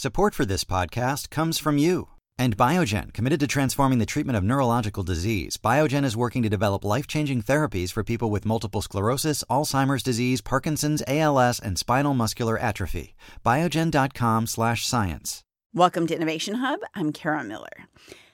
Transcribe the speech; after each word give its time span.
Support 0.00 0.32
for 0.32 0.46
this 0.46 0.64
podcast 0.64 1.28
comes 1.28 1.58
from 1.58 1.76
you. 1.76 2.08
And 2.38 2.56
Biogen, 2.56 3.12
committed 3.12 3.38
to 3.40 3.46
transforming 3.46 3.98
the 3.98 4.06
treatment 4.06 4.38
of 4.38 4.42
neurological 4.42 5.02
disease, 5.02 5.58
Biogen 5.58 6.04
is 6.04 6.16
working 6.16 6.42
to 6.42 6.48
develop 6.48 6.86
life 6.86 7.06
changing 7.06 7.42
therapies 7.42 7.92
for 7.92 8.02
people 8.02 8.30
with 8.30 8.46
multiple 8.46 8.80
sclerosis, 8.80 9.44
Alzheimer's 9.50 10.02
disease, 10.02 10.40
Parkinson's, 10.40 11.02
ALS, 11.06 11.60
and 11.60 11.78
spinal 11.78 12.14
muscular 12.14 12.56
atrophy. 12.56 13.14
Biogen.com 13.44 14.46
slash 14.46 14.86
science. 14.86 15.42
Welcome 15.74 16.06
to 16.06 16.16
Innovation 16.16 16.54
Hub. 16.54 16.80
I'm 16.94 17.12
Kara 17.12 17.44
Miller. 17.44 17.86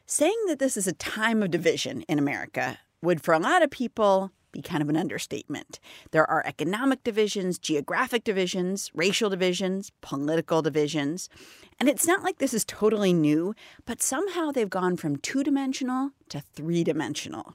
Saying 0.07 0.41
that 0.47 0.61
this 0.61 0.77
is 0.77 0.87
a 0.87 0.93
time 0.93 1.43
of 1.43 1.51
division 1.51 2.03
in 2.03 2.21
America 2.21 2.79
would, 3.03 3.25
for 3.25 3.35
a 3.35 3.41
lot 3.41 3.65
of 3.65 3.73
people, 3.73 4.31
be 4.57 4.63
kind 4.63 4.83
of 4.83 4.89
an 4.89 4.97
understatement. 4.97 5.79
There 6.11 6.29
are 6.29 6.45
economic 6.47 7.05
divisions, 7.05 7.59
geographic 7.59 8.25
divisions, 8.25 8.91
racial 8.95 9.31
divisions, 9.31 9.93
political 10.01 10.63
divisions. 10.63 11.29
And 11.79 11.89
it's 11.89 12.07
not 12.07 12.23
like 12.23 12.39
this 12.39 12.55
is 12.55 12.65
totally 12.65 13.13
new, 13.13 13.55
but 13.85 14.03
somehow 14.03 14.51
they've 14.51 14.71
gone 14.71 14.97
from 14.97 15.17
two 15.17 15.43
dimensional 15.43 16.11
to 16.31 16.41
three 16.41 16.83
dimensional. 16.85 17.55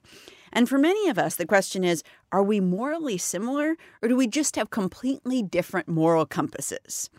And 0.54 0.68
for 0.68 0.78
many 0.78 1.10
of 1.10 1.18
us, 1.18 1.36
the 1.36 1.46
question 1.46 1.84
is 1.84 2.04
are 2.32 2.44
we 2.44 2.60
morally 2.60 3.18
similar, 3.18 3.76
or 4.02 4.10
do 4.10 4.16
we 4.16 4.28
just 4.28 4.56
have 4.56 4.70
completely 4.70 5.42
different 5.42 5.88
moral 5.88 6.26
compasses? 6.26 7.10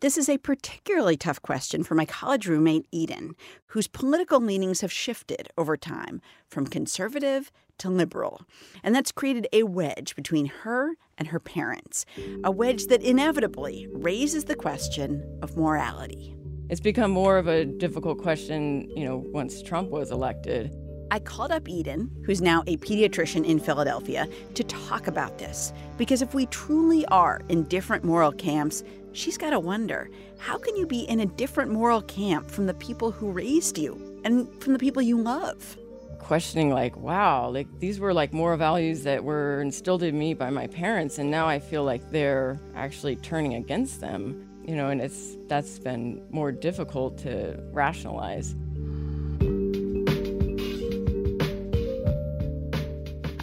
This 0.00 0.18
is 0.18 0.28
a 0.28 0.36
particularly 0.36 1.16
tough 1.16 1.40
question 1.40 1.82
for 1.82 1.94
my 1.94 2.04
college 2.04 2.46
roommate, 2.46 2.86
Eden, 2.92 3.34
whose 3.68 3.88
political 3.88 4.40
leanings 4.40 4.82
have 4.82 4.92
shifted 4.92 5.48
over 5.56 5.74
time 5.74 6.20
from 6.48 6.66
conservative 6.66 7.50
to 7.78 7.90
liberal. 7.90 8.42
And 8.82 8.94
that's 8.94 9.12
created 9.12 9.46
a 9.52 9.64
wedge 9.64 10.14
between 10.16 10.46
her 10.46 10.94
and 11.18 11.28
her 11.28 11.40
parents, 11.40 12.04
a 12.44 12.50
wedge 12.50 12.86
that 12.86 13.02
inevitably 13.02 13.88
raises 13.90 14.44
the 14.44 14.54
question 14.54 15.38
of 15.42 15.56
morality. 15.56 16.34
It's 16.68 16.80
become 16.80 17.10
more 17.10 17.38
of 17.38 17.46
a 17.46 17.64
difficult 17.64 18.18
question, 18.18 18.90
you 18.96 19.04
know, 19.04 19.18
once 19.18 19.62
Trump 19.62 19.90
was 19.90 20.10
elected. 20.10 20.74
I 21.12 21.20
called 21.20 21.52
up 21.52 21.68
Eden, 21.68 22.10
who's 22.24 22.42
now 22.42 22.64
a 22.66 22.76
pediatrician 22.78 23.44
in 23.44 23.60
Philadelphia, 23.60 24.28
to 24.54 24.64
talk 24.64 25.06
about 25.06 25.38
this. 25.38 25.72
Because 25.96 26.20
if 26.20 26.34
we 26.34 26.46
truly 26.46 27.06
are 27.06 27.40
in 27.48 27.62
different 27.64 28.02
moral 28.02 28.32
camps, 28.32 28.82
she's 29.12 29.38
got 29.38 29.50
to 29.50 29.60
wonder 29.60 30.10
how 30.38 30.58
can 30.58 30.74
you 30.74 30.84
be 30.84 31.02
in 31.02 31.20
a 31.20 31.26
different 31.26 31.70
moral 31.70 32.02
camp 32.02 32.50
from 32.50 32.66
the 32.66 32.74
people 32.74 33.12
who 33.12 33.30
raised 33.30 33.78
you 33.78 34.20
and 34.24 34.48
from 34.60 34.72
the 34.72 34.78
people 34.80 35.00
you 35.00 35.20
love? 35.20 35.78
Questioning, 36.26 36.70
like, 36.70 36.96
wow, 36.96 37.50
like 37.50 37.68
these 37.78 38.00
were 38.00 38.12
like 38.12 38.32
moral 38.32 38.58
values 38.58 39.04
that 39.04 39.22
were 39.22 39.60
instilled 39.60 40.02
in 40.02 40.18
me 40.18 40.34
by 40.34 40.50
my 40.50 40.66
parents, 40.66 41.18
and 41.18 41.30
now 41.30 41.46
I 41.46 41.60
feel 41.60 41.84
like 41.84 42.10
they're 42.10 42.58
actually 42.74 43.14
turning 43.14 43.54
against 43.54 44.00
them, 44.00 44.44
you 44.66 44.74
know, 44.74 44.88
and 44.88 45.00
it's 45.00 45.36
that's 45.46 45.78
been 45.78 46.20
more 46.30 46.50
difficult 46.50 47.16
to 47.18 47.56
rationalize. 47.70 48.56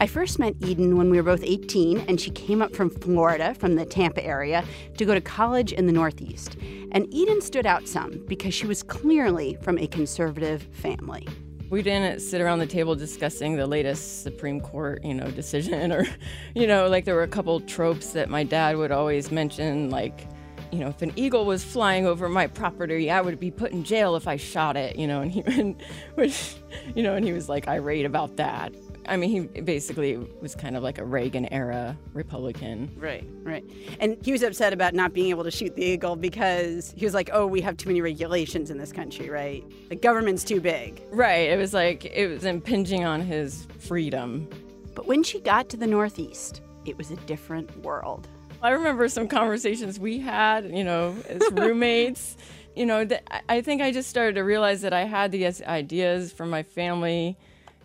I 0.02 0.06
first 0.06 0.38
met 0.38 0.54
Eden 0.60 0.98
when 0.98 1.10
we 1.10 1.16
were 1.16 1.24
both 1.24 1.42
18, 1.42 2.02
and 2.10 2.20
she 2.20 2.32
came 2.32 2.62
up 2.62 2.76
from 2.76 2.90
Florida, 2.90 3.54
from 3.54 3.76
the 3.76 3.86
Tampa 3.86 4.22
area, 4.26 4.66
to 4.98 5.06
go 5.06 5.14
to 5.14 5.22
college 5.22 5.72
in 5.72 5.86
the 5.86 5.94
Northeast. 5.94 6.58
And 6.92 7.08
Eden 7.14 7.40
stood 7.40 7.66
out 7.66 7.88
some 7.88 8.26
because 8.28 8.54
she 8.54 8.68
was 8.68 8.84
clearly 8.84 9.58
from 9.62 9.78
a 9.78 9.88
conservative 9.88 10.64
family. 10.74 11.26
We 11.74 11.82
didn't 11.82 12.20
sit 12.20 12.40
around 12.40 12.60
the 12.60 12.68
table 12.68 12.94
discussing 12.94 13.56
the 13.56 13.66
latest 13.66 14.22
Supreme 14.22 14.62
Court, 14.62 15.04
you 15.04 15.16
know, 15.16 15.32
decision 15.32 15.92
or, 15.92 16.06
you 16.54 16.68
know, 16.68 16.88
like 16.88 17.04
there 17.04 17.16
were 17.16 17.24
a 17.24 17.28
couple 17.28 17.60
tropes 17.62 18.12
that 18.12 18.30
my 18.30 18.44
dad 18.44 18.78
would 18.78 18.92
always 18.92 19.32
mention, 19.32 19.90
like, 19.90 20.28
you 20.72 20.78
know, 20.78 20.90
if 20.90 21.02
an 21.02 21.12
eagle 21.16 21.46
was 21.46 21.64
flying 21.64 22.06
over 22.06 22.30
my 22.30 22.46
property, 22.46 23.10
I 23.10 23.22
would 23.22 23.40
be 23.40 23.50
put 23.50 23.72
in 23.72 23.84
jail 23.84 24.16
if 24.16 24.28
I 24.28 24.36
shot 24.36 24.78
it, 24.78 24.98
you 24.98 25.08
know, 25.08 25.22
and 25.22 25.32
he, 25.32 25.42
and, 25.48 25.76
which, 26.14 26.58
you 26.94 27.02
know, 27.02 27.16
and 27.16 27.26
he 27.26 27.34
was 27.34 27.50
like 27.50 27.68
irate 27.68 28.06
about 28.06 28.36
that. 28.36 28.72
I 29.08 29.18
mean, 29.18 29.30
he 29.30 29.62
basically 29.62 30.18
was 30.42 30.56
kind 30.56 30.78
of 30.78 30.84
like 30.84 30.98
a 30.98 31.06
Reagan 31.06 31.52
era 31.52 31.98
Republican. 32.14 32.92
Right, 32.98 33.28
right. 33.44 33.64
And 34.00 34.18
he 34.24 34.32
was 34.32 34.44
upset 34.44 34.74
about 34.74 34.94
not 34.94 35.14
being 35.14 35.30
able 35.30 35.44
to 35.44 35.52
shoot 35.52 35.76
the 35.76 35.84
eagle 35.84 36.16
because 36.16 36.94
he 36.96 37.06
was 37.06 37.14
like, 37.14 37.30
oh, 37.34 37.46
we 37.46 37.62
have 37.62 37.78
too 37.78 37.90
many 37.90 38.02
regulations 38.02 38.70
in 38.70 38.78
this 38.78 38.92
country, 38.92 39.30
right? 39.30 39.64
The 39.90 39.96
government's 39.96 40.44
too 40.44 40.62
big. 40.62 41.02
Right. 41.12 41.50
It 41.50 41.58
was 41.58 41.74
like, 41.74 42.06
it 42.06 42.28
was 42.28 42.46
impinging 42.46 43.04
on 43.04 43.22
his 43.22 43.68
freedom. 43.80 44.48
But 44.96 45.08
when 45.08 45.24
she 45.24 45.40
got 45.40 45.70
to 45.70 45.78
the 45.78 45.88
Northeast, 45.88 46.62
it 46.86 46.98
was 46.98 47.12
a 47.12 47.16
different 47.18 47.76
world. 47.84 48.28
I 48.62 48.70
remember 48.70 49.10
some 49.10 49.28
conversations 49.28 50.00
we 50.00 50.20
had, 50.20 50.72
you 50.72 50.84
know, 50.84 51.16
as 51.28 51.42
roommates. 51.52 52.38
you 52.76 52.86
know, 52.86 53.08
I 53.50 53.62
think 53.62 53.82
I 53.82 53.92
just 53.92 54.10
started 54.10 54.36
to 54.36 54.42
realize 54.44 54.82
that 54.82 54.94
I 54.94 55.04
had 55.04 55.32
these 55.32 55.62
ideas 55.62 56.32
from 56.32 56.50
my 56.50 56.64
family 56.64 57.38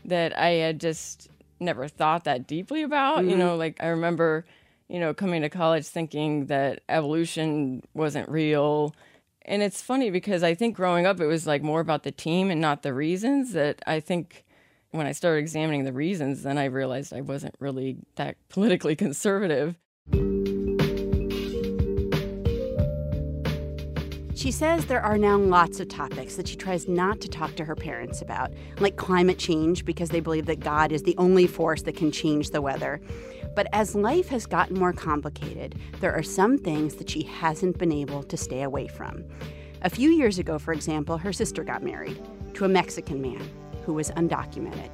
that 0.09 0.39
I 0.39 0.51
had 0.51 0.81
just 0.81 1.29
never 1.61 1.89
thought 1.89 2.25
that 2.25 2.47
deeply 2.47 2.83
about. 2.83 3.21
Mm-hmm. 3.21 3.31
You 3.31 3.37
know, 3.37 3.57
like 3.57 3.77
I 3.81 3.89
remember, 3.89 4.45
you 4.89 5.01
know, 5.01 5.15
coming 5.15 5.43
to 5.43 5.49
college 5.49 5.87
thinking 5.87 6.47
that 6.47 6.83
evolution 6.89 7.83
wasn't 7.95 8.29
real. 8.29 8.95
And 9.43 9.63
it's 9.63 9.81
funny 9.81 10.11
because 10.11 10.43
I 10.43 10.55
think 10.55 10.77
growing 10.77 11.07
up 11.07 11.21
it 11.21 11.27
was 11.27 11.47
like 11.47 11.63
more 11.63 11.81
about 11.81 12.03
the 12.03 12.13
team 12.13 12.51
and 12.51 12.61
not 12.61 12.83
the 12.83 12.95
reasons 12.95 13.53
that 13.53 13.83
I 13.87 14.01
think 14.01 14.45
when 14.91 15.07
I 15.07 15.13
started 15.13 15.41
examining 15.41 15.85
the 15.85 15.93
reasons, 15.93 16.43
then 16.43 16.59
I 16.59 16.65
realized 16.65 17.13
I 17.13 17.21
wasn't 17.21 17.55
really 17.59 17.99
that 18.17 18.37
politically 18.49 18.97
conservative. 18.97 19.77
She 24.39 24.53
says 24.53 24.87
there 24.87 25.03
are 25.03 25.19
now 25.19 25.37
lots 25.37 25.81
of 25.81 25.89
topics 25.89 26.37
that 26.37 26.47
she 26.47 26.55
tries 26.55 26.87
not 26.87 27.21
to 27.23 27.29
talk 27.29 27.57
to 27.57 27.65
her 27.65 27.75
parents 27.75 28.23
about, 28.23 28.53
like 28.79 28.95
climate 28.95 29.37
change, 29.37 29.85
because 29.85 30.11
they 30.11 30.21
believe 30.21 30.47
that 30.47 30.61
God 30.61 30.93
is 30.93 31.03
the 31.03 31.17
only 31.19 31.49
force 31.49 31.83
that 31.83 31.97
can 31.97 32.13
change 32.13 32.51
the 32.51 32.63
weather. 32.63 33.01
But 33.57 33.67
as 33.73 33.97
life 33.97 34.29
has 34.29 34.47
gotten 34.47 34.79
more 34.79 34.93
complicated, 34.93 35.75
there 35.99 36.13
are 36.15 36.23
some 36.23 36.57
things 36.57 36.95
that 36.95 37.11
she 37.11 37.25
hasn't 37.25 37.79
been 37.79 37.91
able 37.91 38.23
to 38.23 38.37
stay 38.37 38.63
away 38.63 38.87
from. 38.87 39.25
A 39.83 39.91
few 39.91 40.11
years 40.11 40.39
ago, 40.39 40.57
for 40.57 40.73
example, 40.73 41.19
her 41.19 41.33
sister 41.33 41.65
got 41.65 41.83
married 41.83 42.23
to 42.55 42.65
a 42.65 42.69
Mexican 42.69 43.21
man 43.21 43.43
who 43.85 43.93
was 43.93 44.13
undocumented. 44.13 44.89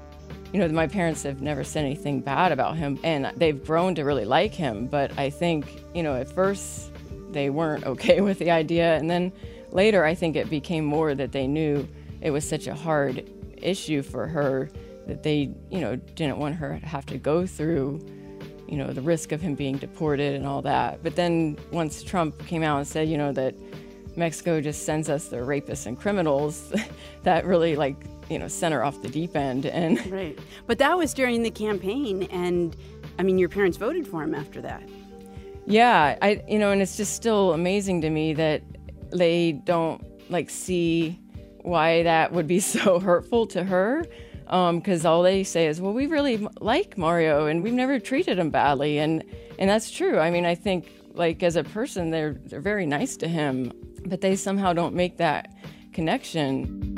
You 0.54 0.60
know, 0.60 0.68
my 0.68 0.86
parents 0.86 1.22
have 1.24 1.42
never 1.42 1.64
said 1.64 1.84
anything 1.84 2.22
bad 2.22 2.50
about 2.50 2.78
him, 2.78 2.98
and 3.04 3.30
they've 3.36 3.62
grown 3.62 3.94
to 3.96 4.04
really 4.04 4.24
like 4.24 4.54
him. 4.54 4.86
But 4.86 5.18
I 5.18 5.28
think, 5.28 5.66
you 5.92 6.02
know, 6.02 6.14
at 6.14 6.32
first 6.32 6.92
they 7.34 7.50
weren't 7.50 7.84
okay 7.94 8.22
with 8.22 8.38
the 8.38 8.50
idea. 8.50 8.96
And 8.96 9.10
then 9.10 9.32
later, 9.70 10.04
I 10.04 10.14
think 10.14 10.36
it 10.36 10.48
became 10.48 10.84
more 10.84 11.14
that 11.14 11.32
they 11.32 11.46
knew 11.46 11.86
it 12.22 12.30
was 12.30 12.48
such 12.48 12.66
a 12.66 12.74
hard 12.74 13.30
issue 13.58 14.02
for 14.02 14.26
her 14.26 14.70
that 15.06 15.22
they, 15.22 15.50
you 15.70 15.80
know, 15.80 15.96
didn't 15.96 16.38
want 16.38 16.54
her 16.54 16.78
to 16.78 16.86
have 16.86 17.04
to 17.06 17.18
go 17.18 17.46
through, 17.46 18.00
you 18.66 18.76
know, 18.76 18.92
the 18.92 19.02
risk 19.02 19.32
of 19.32 19.42
him 19.42 19.54
being 19.54 19.76
deported 19.76 20.34
and 20.34 20.46
all 20.46 20.62
that. 20.62 21.02
But 21.02 21.16
then 21.16 21.58
once 21.70 22.02
Trump 22.02 22.38
came 22.46 22.62
out 22.62 22.78
and 22.78 22.86
said, 22.86 23.08
you 23.08 23.18
know, 23.18 23.32
that 23.32 23.54
Mexico 24.16 24.60
just 24.60 24.84
sends 24.84 25.10
us 25.10 25.28
the 25.28 25.36
rapists 25.36 25.86
and 25.86 25.98
criminals, 25.98 26.72
that 27.24 27.44
really 27.44 27.76
like, 27.76 27.96
you 28.30 28.38
know, 28.38 28.48
sent 28.48 28.72
her 28.72 28.82
off 28.82 29.02
the 29.02 29.08
deep 29.08 29.36
end. 29.36 29.66
And 29.66 30.04
right, 30.10 30.38
but 30.66 30.78
that 30.78 30.96
was 30.96 31.12
during 31.12 31.42
the 31.42 31.50
campaign, 31.50 32.22
and 32.24 32.74
I 33.18 33.22
mean, 33.22 33.38
your 33.38 33.48
parents 33.48 33.76
voted 33.76 34.06
for 34.06 34.22
him 34.22 34.34
after 34.34 34.60
that. 34.62 34.88
Yeah, 35.66 36.18
I 36.20 36.42
you 36.48 36.58
know, 36.58 36.70
and 36.70 36.82
it's 36.82 36.96
just 36.96 37.14
still 37.14 37.52
amazing 37.52 38.02
to 38.02 38.10
me 38.10 38.34
that 38.34 38.62
they 39.10 39.52
don't 39.52 40.02
like 40.30 40.50
see 40.50 41.18
why 41.62 42.02
that 42.02 42.32
would 42.32 42.46
be 42.46 42.60
so 42.74 43.00
hurtful 43.00 43.46
to 43.48 43.64
her 43.64 44.04
because 44.44 45.04
um, 45.04 45.10
all 45.10 45.22
they 45.22 45.42
say 45.42 45.66
is, 45.66 45.80
"Well, 45.80 45.92
we 45.92 46.06
really 46.06 46.46
like 46.60 46.98
Mario, 46.98 47.46
and 47.46 47.62
we've 47.62 47.72
never 47.72 47.98
treated 47.98 48.38
him 48.38 48.50
badly," 48.50 48.98
and 48.98 49.24
and 49.58 49.70
that's 49.70 49.90
true. 49.90 50.18
I 50.18 50.30
mean, 50.30 50.44
I 50.44 50.54
think 50.54 50.90
like 51.14 51.42
as 51.42 51.56
a 51.56 51.64
person, 51.64 52.10
they're 52.10 52.34
they're 52.44 52.60
very 52.60 52.86
nice 52.86 53.16
to 53.18 53.28
him, 53.28 53.72
but 54.06 54.20
they 54.20 54.36
somehow 54.36 54.72
don't 54.72 54.94
make 54.94 55.16
that 55.16 55.54
connection. 55.92 56.94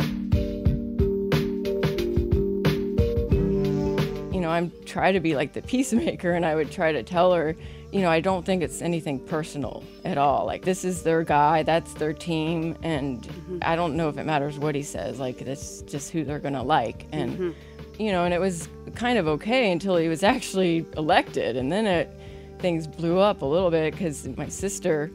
Know, 4.46 4.52
I'm 4.52 4.72
try 4.84 5.12
to 5.12 5.20
be 5.20 5.34
like 5.34 5.52
the 5.52 5.62
peacemaker, 5.62 6.32
and 6.32 6.46
I 6.46 6.54
would 6.54 6.70
try 6.70 6.93
to 6.93 7.02
tell 7.02 7.32
her, 7.34 7.56
you 7.93 8.00
know, 8.00 8.10
I 8.10 8.20
don't 8.20 8.44
think 8.44 8.62
it's 8.62 8.82
anything 8.82 9.20
personal 9.20 9.84
at 10.04 10.19
all. 10.19 10.46
Like, 10.46 10.62
this 10.62 10.84
is 10.84 11.02
their 11.02 11.22
guy, 11.22 11.62
that's 11.62 11.94
their 11.94 12.12
team, 12.12 12.76
and 12.82 13.22
mm-hmm. 13.22 13.58
I 13.62 13.76
don't 13.76 13.96
know 13.96 14.08
if 14.08 14.19
it 14.19 14.25
matters 14.25 14.58
what 14.58 14.75
he 14.75 14.82
says. 14.82 15.19
Like, 15.19 15.40
it's 15.43 15.82
just 15.82 16.10
who 16.10 16.25
they're 16.25 16.38
gonna 16.38 16.62
like. 16.62 17.06
And, 17.12 17.38
mm-hmm. 17.38 18.02
you 18.02 18.12
know, 18.12 18.25
and 18.25 18.34
it 18.34 18.40
was 18.40 18.69
kind 18.94 19.19
of 19.19 19.28
okay 19.28 19.70
until 19.72 19.96
he 19.96 20.08
was 20.08 20.22
actually 20.22 20.87
elected. 20.96 21.56
And 21.56 21.70
then 21.70 21.87
it, 21.87 22.10
things 22.58 22.87
blew 22.87 23.19
up 23.19 23.42
a 23.42 23.46
little 23.46 23.70
bit 23.70 23.92
because 23.92 24.26
my 24.37 24.49
sister, 24.49 25.10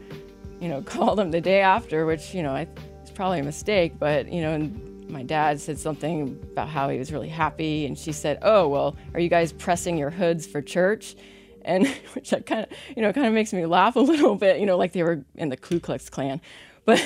you 0.60 0.69
know, 0.69 0.81
called 0.94 1.19
him 1.19 1.31
the 1.31 1.42
day 1.42 1.62
after, 1.62 2.06
which, 2.06 2.34
you 2.34 2.44
know, 2.44 2.51
I, 2.51 2.68
it's 3.01 3.12
probably 3.12 3.39
a 3.39 3.44
mistake, 3.44 3.94
but, 4.00 4.31
you 4.31 4.42
know, 4.42 4.54
and 4.54 4.91
my 5.12 5.24
dad 5.24 5.60
said 5.60 5.78
something 5.78 6.40
about 6.52 6.69
how 6.69 6.90
he 6.90 6.98
was 6.98 7.12
really 7.12 7.30
happy. 7.30 7.86
And 7.86 7.98
she 7.98 8.12
said, 8.12 8.40
Oh, 8.42 8.68
well, 8.68 8.96
are 9.13 9.19
you 9.19 9.30
guys 9.30 9.54
pressing 9.54 9.98
your 9.98 10.10
hoods 10.10 10.48
for 10.48 10.62
church? 10.62 11.16
and 11.63 11.86
which 12.13 12.34
kind 12.48 12.63
of 12.63 12.68
you 12.96 13.04
know 13.04 13.13
kind 13.13 13.28
of 13.28 13.34
makes 13.34 13.54
me 13.54 13.68
laugh 13.68 13.96
a 13.96 14.00
little 14.00 14.34
bit 14.34 14.60
you 14.60 14.66
know 14.66 14.78
like 14.78 14.94
they 14.94 15.04
were 15.04 15.24
in 15.36 15.50
the 15.50 15.56
Ku 15.56 15.80
Klux 15.80 16.10
Klan 16.10 16.42
but 16.86 17.00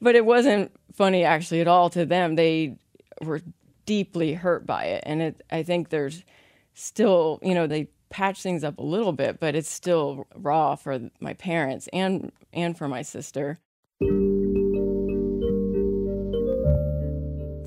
but 0.00 0.14
it 0.14 0.24
wasn't 0.24 0.70
funny 0.96 1.24
actually 1.24 1.60
at 1.60 1.68
all 1.68 1.90
to 1.90 2.04
them. 2.04 2.34
They 2.34 2.78
were 3.20 3.42
deeply 3.84 4.34
hurt 4.34 4.66
by 4.66 4.84
it, 4.84 5.04
and 5.06 5.22
it, 5.22 5.42
I 5.50 5.62
think 5.62 5.90
there's 5.90 6.24
still, 6.74 7.38
you 7.42 7.54
know, 7.54 7.66
they 7.66 7.88
patch 8.10 8.42
things 8.42 8.64
up 8.64 8.78
a 8.78 8.82
little 8.82 9.12
bit, 9.12 9.38
but 9.40 9.54
it's 9.54 9.70
still 9.70 10.26
raw 10.34 10.74
for 10.74 11.10
my 11.20 11.34
parents 11.34 11.88
and 11.92 12.32
and 12.52 12.76
for 12.76 12.88
my 12.88 13.02
sister. 13.02 13.58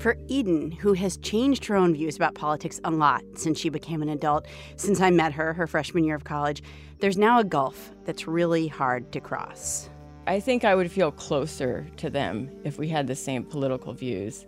For 0.00 0.16
Eden, 0.28 0.70
who 0.70 0.94
has 0.94 1.18
changed 1.18 1.66
her 1.66 1.76
own 1.76 1.92
views 1.92 2.16
about 2.16 2.34
politics 2.34 2.80
a 2.84 2.90
lot 2.90 3.22
since 3.34 3.60
she 3.60 3.68
became 3.68 4.00
an 4.00 4.08
adult, 4.08 4.46
since 4.76 4.98
I 4.98 5.10
met 5.10 5.34
her 5.34 5.52
her 5.52 5.66
freshman 5.66 6.04
year 6.04 6.14
of 6.14 6.24
college, 6.24 6.62
there's 7.00 7.18
now 7.18 7.38
a 7.38 7.44
gulf 7.44 7.92
that's 8.06 8.26
really 8.26 8.66
hard 8.66 9.12
to 9.12 9.20
cross. 9.20 9.90
I 10.26 10.40
think 10.40 10.64
I 10.64 10.74
would 10.74 10.90
feel 10.90 11.12
closer 11.12 11.86
to 11.98 12.08
them 12.08 12.50
if 12.64 12.78
we 12.78 12.88
had 12.88 13.08
the 13.08 13.14
same 13.14 13.44
political 13.44 13.92
views, 13.92 14.46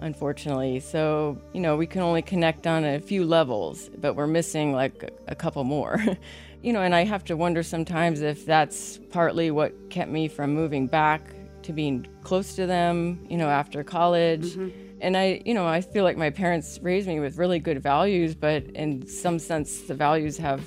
unfortunately. 0.00 0.80
So, 0.80 1.40
you 1.54 1.60
know, 1.60 1.78
we 1.78 1.86
can 1.86 2.02
only 2.02 2.20
connect 2.20 2.66
on 2.66 2.84
a 2.84 3.00
few 3.00 3.24
levels, 3.24 3.88
but 3.96 4.16
we're 4.16 4.26
missing 4.26 4.74
like 4.74 5.10
a 5.28 5.34
couple 5.34 5.64
more. 5.64 6.04
you 6.62 6.74
know, 6.74 6.82
and 6.82 6.94
I 6.94 7.04
have 7.04 7.24
to 7.24 7.38
wonder 7.38 7.62
sometimes 7.62 8.20
if 8.20 8.44
that's 8.44 9.00
partly 9.10 9.50
what 9.50 9.72
kept 9.88 10.10
me 10.10 10.28
from 10.28 10.52
moving 10.52 10.86
back 10.86 11.22
to 11.62 11.72
being 11.72 12.06
close 12.22 12.54
to 12.56 12.66
them, 12.66 13.24
you 13.30 13.38
know, 13.38 13.48
after 13.48 13.82
college. 13.82 14.44
Mm-hmm 14.44 14.88
and 15.00 15.16
I, 15.16 15.42
you 15.44 15.54
know, 15.54 15.66
I 15.66 15.80
feel 15.80 16.04
like 16.04 16.16
my 16.16 16.30
parents 16.30 16.78
raised 16.82 17.08
me 17.08 17.20
with 17.20 17.38
really 17.38 17.58
good 17.58 17.82
values, 17.82 18.34
but 18.34 18.64
in 18.74 19.06
some 19.06 19.38
sense, 19.38 19.82
the 19.82 19.94
values 19.94 20.36
have 20.38 20.62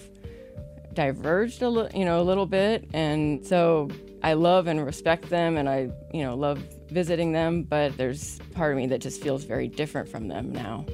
diverged 0.93 1.61
a 1.61 1.69
little, 1.69 1.97
you 1.97 2.05
know, 2.05 2.21
a 2.21 2.23
little 2.23 2.45
bit. 2.45 2.87
And 2.93 3.45
so 3.45 3.89
I 4.21 4.33
love 4.33 4.67
and 4.67 4.83
respect 4.85 5.29
them, 5.29 5.57
and 5.57 5.67
I, 5.67 5.89
you 6.13 6.23
know, 6.23 6.35
love 6.35 6.59
visiting 6.89 7.31
them. 7.31 7.63
But 7.63 7.97
there's 7.97 8.39
part 8.53 8.71
of 8.71 8.77
me 8.77 8.87
that 8.87 9.01
just 9.01 9.21
feels 9.21 9.43
very 9.43 9.67
different 9.67 10.09
from 10.09 10.27
them 10.27 10.51
now. 10.51 10.85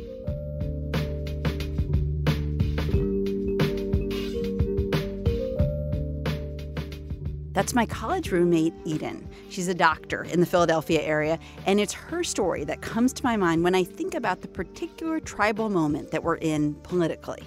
That's 7.59 7.75
my 7.75 7.85
college 7.87 8.31
roommate, 8.31 8.73
Eden. 8.85 9.27
She's 9.49 9.67
a 9.67 9.73
doctor 9.73 10.23
in 10.23 10.39
the 10.39 10.45
Philadelphia 10.45 11.01
area, 11.01 11.37
and 11.65 11.77
it's 11.77 11.91
her 11.91 12.23
story 12.23 12.63
that 12.63 12.81
comes 12.81 13.11
to 13.11 13.23
my 13.25 13.35
mind 13.35 13.65
when 13.65 13.75
I 13.75 13.83
think 13.83 14.15
about 14.15 14.39
the 14.39 14.47
particular 14.47 15.19
tribal 15.19 15.69
moment 15.69 16.11
that 16.11 16.23
we're 16.23 16.37
in 16.37 16.75
politically. 16.83 17.43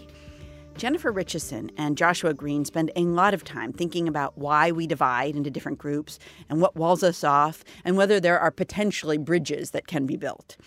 Jennifer 0.77 1.11
Richeson 1.11 1.71
and 1.79 1.97
Joshua 1.97 2.35
Greene 2.35 2.67
spend 2.67 2.91
a 2.95 3.05
lot 3.05 3.33
of 3.33 3.43
time 3.43 3.73
thinking 3.73 4.07
about 4.07 4.37
why 4.37 4.71
we 4.71 4.87
divide 4.87 5.35
into 5.35 5.51
different 5.51 5.79
groups 5.79 6.19
and 6.51 6.61
what 6.61 6.77
walls 6.77 7.03
us 7.03 7.25
off, 7.25 7.65
and 7.83 7.97
whether 7.97 8.21
there 8.21 8.39
are 8.39 8.51
potentially 8.51 9.17
bridges 9.17 9.71
that 9.71 9.87
can 9.87 10.05
be 10.05 10.19
built. 10.19 10.59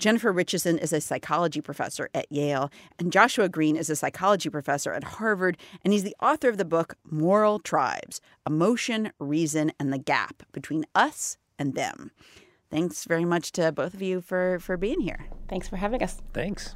Jennifer 0.00 0.32
Richeson 0.32 0.78
is 0.78 0.94
a 0.94 1.00
psychology 1.00 1.60
professor 1.60 2.08
at 2.14 2.32
Yale, 2.32 2.72
and 2.98 3.12
Joshua 3.12 3.50
Greene 3.50 3.76
is 3.76 3.90
a 3.90 3.96
psychology 3.96 4.48
professor 4.48 4.94
at 4.94 5.04
Harvard, 5.04 5.58
and 5.84 5.92
he's 5.92 6.04
the 6.04 6.16
author 6.22 6.48
of 6.48 6.56
the 6.56 6.64
book 6.64 6.96
Moral 7.04 7.58
Tribes 7.58 8.22
Emotion, 8.46 9.12
Reason, 9.18 9.70
and 9.78 9.92
the 9.92 9.98
Gap 9.98 10.42
Between 10.52 10.86
Us 10.94 11.36
and 11.58 11.74
Them. 11.74 12.12
Thanks 12.70 13.04
very 13.04 13.26
much 13.26 13.52
to 13.52 13.72
both 13.72 13.92
of 13.92 14.00
you 14.00 14.22
for, 14.22 14.58
for 14.60 14.78
being 14.78 15.02
here. 15.02 15.26
Thanks 15.50 15.68
for 15.68 15.76
having 15.76 16.02
us. 16.02 16.22
Thanks. 16.32 16.74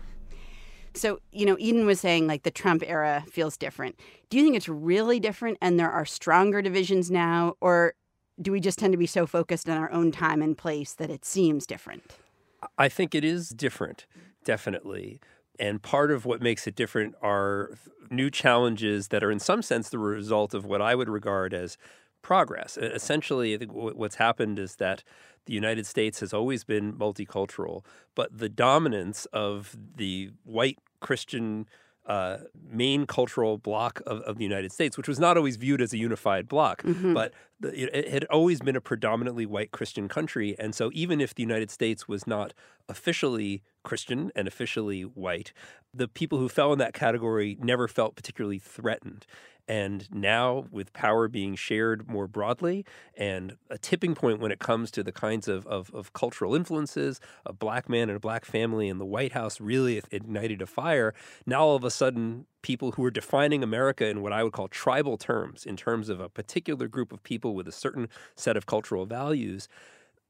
So, 0.93 1.21
you 1.33 1.47
know, 1.47 1.57
Eden 1.59 1.87
was 1.87 2.01
saying 2.01 2.27
like 2.27 2.43
the 2.43 2.51
Trump 2.51 2.83
era 2.87 3.25
feels 3.31 3.57
different. 3.57 3.99
Do 4.29 4.37
you 4.37 4.45
think 4.45 4.55
it's 4.55 4.69
really 4.69 5.19
different 5.19 5.57
and 5.63 5.81
there 5.81 5.91
are 5.91 6.05
stronger 6.05 6.61
divisions 6.61 7.11
now? 7.11 7.55
Or 7.63 7.95
do 8.43 8.53
we 8.53 8.61
just 8.61 8.79
tend 8.79 8.93
to 8.93 8.99
be 8.99 9.07
so 9.07 9.27
focused 9.27 9.69
on 9.71 9.79
our 9.79 9.91
own 9.91 10.13
time 10.13 10.43
and 10.43 10.59
place 10.59 10.93
that 10.93 11.09
it 11.09 11.25
seems 11.25 11.65
different? 11.67 12.19
I 12.79 12.89
think 12.89 13.15
it 13.15 13.25
is 13.25 13.51
different, 13.51 14.07
definitely. 14.45 15.21
And 15.59 15.83
part 15.83 16.11
of 16.11 16.25
what 16.25 16.43
makes 16.43 16.67
it 16.67 16.75
different 16.75 17.15
are 17.23 17.79
new 18.11 18.31
challenges 18.31 19.09
that 19.09 19.23
are, 19.23 19.31
in 19.31 19.39
some 19.39 19.63
sense, 19.63 19.89
the 19.89 19.99
result 19.99 20.55
of 20.55 20.65
what 20.65 20.83
I 20.83 20.95
would 20.95 21.09
regard 21.09 21.55
as 21.55 21.77
progress. 22.23 22.77
Essentially, 22.77 23.57
what's 23.57 24.17
happened 24.17 24.59
is 24.59 24.77
that 24.77 25.05
the 25.47 25.53
United 25.53 25.87
States 25.87 26.21
has 26.21 26.33
always 26.33 26.65
been 26.65 26.95
multicultural, 26.95 27.85
but 28.15 28.37
the 28.37 28.49
dominance 28.49 29.27
of 29.27 29.77
the 29.97 30.31
white 30.43 30.79
Christian 31.01 31.69
uh, 32.07 32.39
main 32.71 33.07
cultural 33.07 33.57
bloc 33.57 34.01
of, 34.07 34.21
of, 34.23 34.37
the 34.37 34.45
United 34.45 34.73
States, 34.73 34.97
which 34.99 35.09
was 35.09 35.19
not 35.19 35.39
always 35.39 35.57
viewed 35.57 35.81
as 35.81 35.95
a 35.95 35.97
unified 35.97 36.47
bloc, 36.49 36.83
mm-hmm. 36.83 37.15
but 37.15 37.33
the, 37.61 37.97
it, 37.97 38.09
had 38.13 38.25
always 38.25 38.61
been 38.61 38.77
a 38.77 38.81
predominantly 38.81 39.47
white 39.47 39.71
Christian 39.71 40.07
country. 40.07 40.55
And 40.59 40.75
so, 40.75 40.91
even 40.93 41.21
if 41.21 41.35
the 41.35 41.43
United 41.43 41.71
States 41.71 42.07
was 42.07 42.27
not 42.27 42.53
officially 42.91 43.63
Christian 43.85 44.31
and 44.35 44.47
officially 44.47 45.03
white, 45.03 45.55
the 45.95 46.07
people 46.07 46.39
who 46.39 46.49
fell 46.49 46.73
in 46.75 46.79
that 46.79 46.93
category 46.93 47.57
never 47.61 47.89
felt 47.89 48.17
particularly 48.17 48.59
threatened. 48.59 49.27
And 49.67 50.07
now, 50.13 50.67
with 50.71 50.93
power 50.93 51.27
being 51.27 51.55
shared 51.55 52.09
more 52.09 52.27
broadly 52.27 52.85
and 53.17 53.57
a 53.71 53.79
tipping 53.79 54.15
point 54.15 54.39
when 54.41 54.53
it 54.53 54.59
comes 54.59 54.91
to 54.91 55.03
the 55.03 55.13
kinds 55.13 55.49
of, 55.49 55.67
of, 55.67 55.91
of, 55.95 56.13
cultural 56.13 56.55
influences, 56.55 57.19
a 57.47 57.53
black 57.55 57.89
man 57.89 58.11
and 58.11 58.17
a 58.17 58.21
black 58.21 58.45
family 58.45 58.89
in 58.89 58.99
the 58.99 59.07
White 59.07 59.33
House 59.33 59.61
really 59.61 60.03
ignited 60.11 60.61
a 60.61 60.67
fire. 60.67 61.15
Now, 61.47 61.63
all 61.63 61.77
of 61.77 61.85
a 61.85 61.91
sudden, 61.91 62.45
people 62.61 62.93
who 62.93 63.05
are 63.05 63.11
defining 63.11 63.63
America 63.63 64.07
in 64.07 64.21
what 64.21 64.35
I 64.35 64.43
would 64.43 64.53
call 64.53 64.69
tribal 64.69 65.17
terms, 65.17 65.65
in 65.65 65.77
terms 65.77 66.11
of 66.11 66.21
a 66.21 66.29
particular 66.29 66.87
group 66.87 67.11
of 67.11 67.23
people 67.23 67.55
with 67.55 67.67
a 67.67 67.73
certain 67.73 68.09
set 68.37 68.59
of 68.59 68.67
cultural 68.67 69.07
values, 69.07 69.67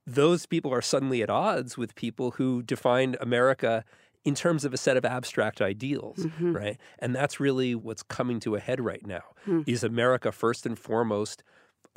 those 0.06 0.46
people 0.46 0.72
are 0.72 0.82
suddenly 0.82 1.22
at 1.22 1.30
odds 1.30 1.76
with 1.76 1.94
people 1.94 2.32
who 2.32 2.62
define 2.62 3.16
America 3.20 3.84
in 4.24 4.34
terms 4.34 4.64
of 4.64 4.72
a 4.72 4.76
set 4.76 4.96
of 4.96 5.04
abstract 5.04 5.60
ideals, 5.60 6.18
mm-hmm. 6.18 6.52
right? 6.52 6.78
And 6.98 7.14
that's 7.14 7.38
really 7.38 7.74
what's 7.74 8.02
coming 8.02 8.40
to 8.40 8.54
a 8.54 8.60
head 8.60 8.80
right 8.80 9.04
now. 9.06 9.22
Mm. 9.46 9.64
Is 9.66 9.84
America 9.84 10.32
first 10.32 10.64
and 10.64 10.78
foremost 10.78 11.42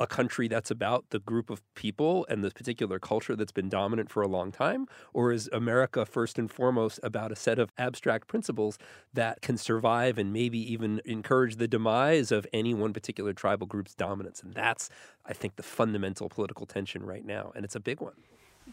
a 0.00 0.06
country 0.06 0.46
that's 0.46 0.70
about 0.70 1.06
the 1.10 1.18
group 1.18 1.50
of 1.50 1.62
people 1.74 2.24
and 2.28 2.44
the 2.44 2.50
particular 2.50 2.98
culture 2.98 3.34
that's 3.34 3.50
been 3.50 3.68
dominant 3.68 4.10
for 4.10 4.22
a 4.22 4.28
long 4.28 4.52
time? 4.52 4.86
Or 5.12 5.32
is 5.32 5.48
America 5.52 6.06
first 6.06 6.38
and 6.38 6.50
foremost 6.50 7.00
about 7.02 7.32
a 7.32 7.36
set 7.36 7.58
of 7.58 7.72
abstract 7.78 8.28
principles 8.28 8.78
that 9.12 9.40
can 9.40 9.56
survive 9.56 10.18
and 10.18 10.32
maybe 10.32 10.58
even 10.72 11.00
encourage 11.04 11.56
the 11.56 11.66
demise 11.66 12.30
of 12.30 12.46
any 12.52 12.74
one 12.74 12.92
particular 12.92 13.32
tribal 13.32 13.66
group's 13.66 13.94
dominance? 13.94 14.40
And 14.42 14.54
that's, 14.54 14.88
I 15.26 15.32
think, 15.32 15.56
the 15.56 15.62
fundamental 15.64 16.28
political 16.28 16.66
tension 16.66 17.04
right 17.04 17.24
now. 17.24 17.52
And 17.56 17.64
it's 17.64 17.74
a 17.74 17.80
big 17.80 18.00
one. 18.00 18.14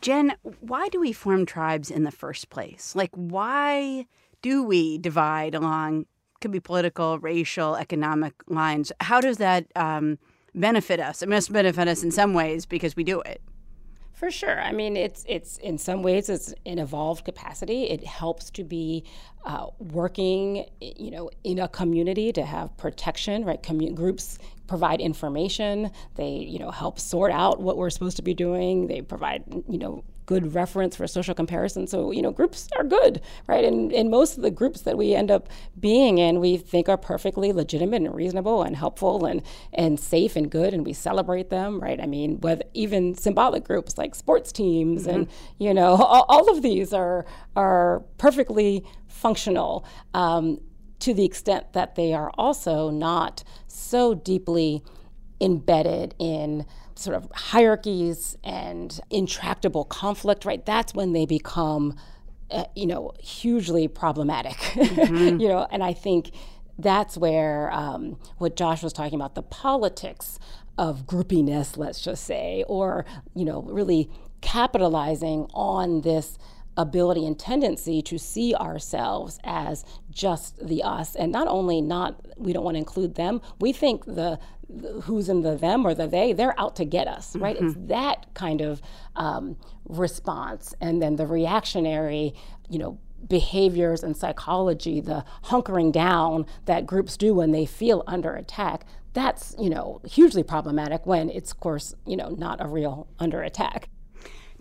Jen, 0.01 0.35
why 0.59 0.89
do 0.89 0.99
we 0.99 1.13
form 1.13 1.45
tribes 1.45 1.89
in 1.89 2.03
the 2.03 2.11
first 2.11 2.49
place? 2.49 2.95
Like, 2.95 3.11
why 3.13 4.07
do 4.41 4.63
we 4.63 4.97
divide 4.97 5.55
along, 5.55 6.05
could 6.41 6.51
be 6.51 6.59
political, 6.59 7.19
racial, 7.19 7.75
economic 7.75 8.33
lines? 8.47 8.91
How 9.01 9.21
does 9.21 9.37
that 9.37 9.65
um, 9.75 10.19
benefit 10.53 10.99
us? 10.99 11.21
It 11.21 11.29
must 11.29 11.51
benefit 11.51 11.87
us 11.87 12.03
in 12.03 12.11
some 12.11 12.33
ways 12.33 12.65
because 12.65 12.95
we 12.95 13.03
do 13.03 13.21
it. 13.21 13.41
For 14.15 14.31
sure. 14.31 14.61
I 14.61 14.71
mean, 14.71 14.95
it's 14.95 15.25
it's 15.27 15.57
in 15.57 15.77
some 15.77 16.01
ways 16.01 16.29
it's 16.29 16.53
an 16.65 16.79
evolved 16.79 17.25
capacity. 17.25 17.83
It 17.83 18.05
helps 18.05 18.49
to 18.51 18.63
be 18.63 19.03
uh, 19.45 19.67
working, 19.77 20.65
you 20.79 21.11
know, 21.11 21.29
in 21.43 21.59
a 21.59 21.67
community 21.67 22.31
to 22.31 22.45
have 22.45 22.75
protection. 22.77 23.43
Right, 23.43 23.61
Commun- 23.61 23.93
groups 23.93 24.39
provide 24.67 25.01
information. 25.01 25.91
They, 26.15 26.29
you 26.29 26.59
know, 26.59 26.71
help 26.71 26.97
sort 26.97 27.33
out 27.33 27.59
what 27.61 27.75
we're 27.75 27.89
supposed 27.89 28.15
to 28.15 28.23
be 28.23 28.33
doing. 28.33 28.87
They 28.87 29.01
provide, 29.01 29.43
you 29.67 29.77
know, 29.77 30.03
good 30.25 30.53
reference 30.53 30.95
for 30.95 31.07
social 31.07 31.35
comparison. 31.35 31.87
So, 31.87 32.11
you 32.11 32.21
know, 32.21 32.31
groups 32.31 32.67
are 32.77 32.83
good, 32.83 33.21
right? 33.47 33.63
And, 33.63 33.91
and 33.93 34.09
most 34.09 34.37
of 34.37 34.43
the 34.43 34.51
groups 34.51 34.81
that 34.81 34.97
we 34.97 35.13
end 35.13 35.31
up 35.31 35.49
being 35.79 36.17
in, 36.17 36.39
we 36.39 36.57
think 36.57 36.89
are 36.89 36.97
perfectly 36.97 37.51
legitimate 37.51 38.01
and 38.03 38.15
reasonable 38.15 38.63
and 38.63 38.75
helpful 38.75 39.25
and, 39.25 39.41
and 39.73 39.99
safe 39.99 40.35
and 40.35 40.49
good, 40.49 40.73
and 40.73 40.85
we 40.85 40.93
celebrate 40.93 41.49
them, 41.49 41.79
right? 41.79 41.99
I 42.01 42.05
mean, 42.05 42.39
with 42.41 42.61
even 42.73 43.15
symbolic 43.15 43.63
groups 43.63 43.97
like 43.97 44.15
sports 44.15 44.51
teams 44.51 45.03
mm-hmm. 45.03 45.09
and, 45.09 45.27
you 45.59 45.73
know, 45.73 45.95
all, 46.03 46.25
all, 46.27 46.49
of 46.49 46.61
these 46.61 46.93
are, 46.93 47.25
are 47.55 48.03
perfectly 48.17 48.85
functional. 49.07 49.85
Um, 50.13 50.59
to 50.99 51.13
the 51.13 51.25
extent 51.25 51.73
that 51.73 51.95
they 51.95 52.13
are 52.13 52.31
also 52.37 52.89
not 52.89 53.43
so 53.67 54.15
deeply 54.15 54.81
embedded 55.41 56.15
in 56.17 56.65
sort 56.95 57.15
of 57.15 57.29
hierarchies 57.33 58.37
and 58.43 58.99
intractable 59.09 59.85
conflict, 59.85 60.45
right? 60.45 60.65
That's 60.65 60.93
when 60.93 61.13
they 61.13 61.25
become, 61.25 61.95
uh, 62.49 62.65
you 62.75 62.87
know, 62.87 63.13
hugely 63.19 63.87
problematic, 63.87 64.53
mm-hmm. 64.53 65.39
you 65.39 65.47
know, 65.47 65.67
and 65.71 65.83
I 65.83 65.93
think 65.93 66.31
that's 66.77 67.17
where 67.17 67.71
um, 67.71 68.17
what 68.37 68.55
Josh 68.55 68.83
was 68.83 68.93
talking 68.93 69.15
about, 69.15 69.35
the 69.35 69.43
politics 69.43 70.39
of 70.77 71.05
groupiness, 71.05 71.77
let's 71.77 72.01
just 72.01 72.25
say, 72.25 72.63
or, 72.67 73.05
you 73.33 73.45
know, 73.45 73.61
really 73.63 74.09
capitalizing 74.41 75.47
on 75.53 76.01
this 76.01 76.37
ability 76.77 77.25
and 77.25 77.39
tendency 77.39 78.01
to 78.01 78.17
see 78.17 78.53
ourselves 78.53 79.39
as 79.43 79.85
just 80.11 80.65
the 80.65 80.83
us 80.83 81.15
and 81.15 81.31
not 81.31 81.47
only 81.47 81.81
not 81.81 82.19
we 82.37 82.51
don't 82.51 82.65
want 82.65 82.75
to 82.75 82.79
include 82.79 83.15
them 83.15 83.41
we 83.61 83.71
think 83.71 84.03
the, 84.05 84.13
the 84.15 84.37
who's 85.03 85.29
in 85.29 85.41
the 85.41 85.55
them 85.55 85.85
or 85.85 85.93
the 85.93 86.07
they 86.07 86.33
they're 86.33 86.59
out 86.59 86.75
to 86.75 86.85
get 86.85 87.07
us 87.07 87.35
right? 87.35 87.55
Mm-hmm. 87.55 87.67
it's 87.67 87.75
that 87.87 88.33
kind 88.33 88.61
of 88.61 88.81
um, 89.15 89.57
response. 89.85 90.73
And 90.81 91.01
then 91.01 91.15
the 91.15 91.27
reactionary 91.27 92.33
you 92.69 92.79
know 92.79 92.99
behaviors 93.27 94.03
and 94.03 94.15
psychology 94.15 94.99
the 94.99 95.25
hunkering 95.45 95.91
down 95.91 96.45
that 96.65 96.85
groups 96.85 97.17
do 97.17 97.33
when 97.33 97.51
they 97.51 97.65
feel 97.65 98.03
under 98.05 98.35
attack 98.35 98.85
that's 99.13 99.55
you 99.59 99.69
know 99.69 99.99
hugely 100.05 100.43
problematic 100.43 101.05
when 101.05 101.29
it's 101.29 101.51
of 101.51 101.59
course 101.59 101.95
you 102.05 102.15
know 102.15 102.29
not 102.29 102.63
a 102.63 102.67
real 102.67 103.07
under 103.17 103.41
attack 103.41 103.89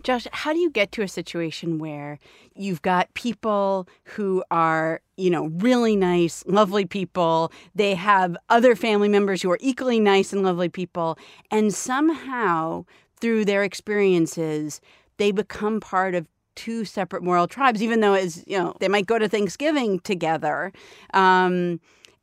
Josh, 0.05 0.27
how 0.31 0.53
do 0.53 0.59
you 0.59 0.69
get 0.69 0.91
to 0.91 1.01
a 1.01 1.07
situation 1.07 1.79
where 1.79 2.19
you've 2.53 2.83
got 2.83 3.11
people 3.15 3.89
who 4.03 4.43
are, 4.51 5.01
you 5.17 5.31
know, 5.31 5.47
really 5.47 5.95
nice, 5.95 6.43
lovely 6.45 6.85
people, 6.85 7.51
they 7.73 7.95
have 7.95 8.37
other 8.49 8.75
family 8.75 9.09
members 9.09 9.41
who 9.41 9.49
are 9.49 9.57
equally 9.59 9.99
nice 9.99 10.31
and 10.31 10.43
lovely 10.43 10.69
people, 10.69 11.17
and 11.49 11.73
somehow 11.73 12.85
through 13.19 13.45
their 13.45 13.63
experiences, 13.63 14.79
they 15.17 15.31
become 15.31 15.79
part 15.79 16.13
of 16.13 16.27
two 16.53 16.85
separate 16.85 17.23
moral 17.23 17.47
tribes, 17.47 17.81
even 17.81 18.01
though 18.01 18.13
as 18.13 18.43
you 18.45 18.59
know, 18.59 18.75
they 18.79 18.87
might 18.87 19.07
go 19.07 19.17
to 19.17 19.27
Thanksgiving 19.27 19.99
together. 20.01 20.71
Um, 21.15 21.79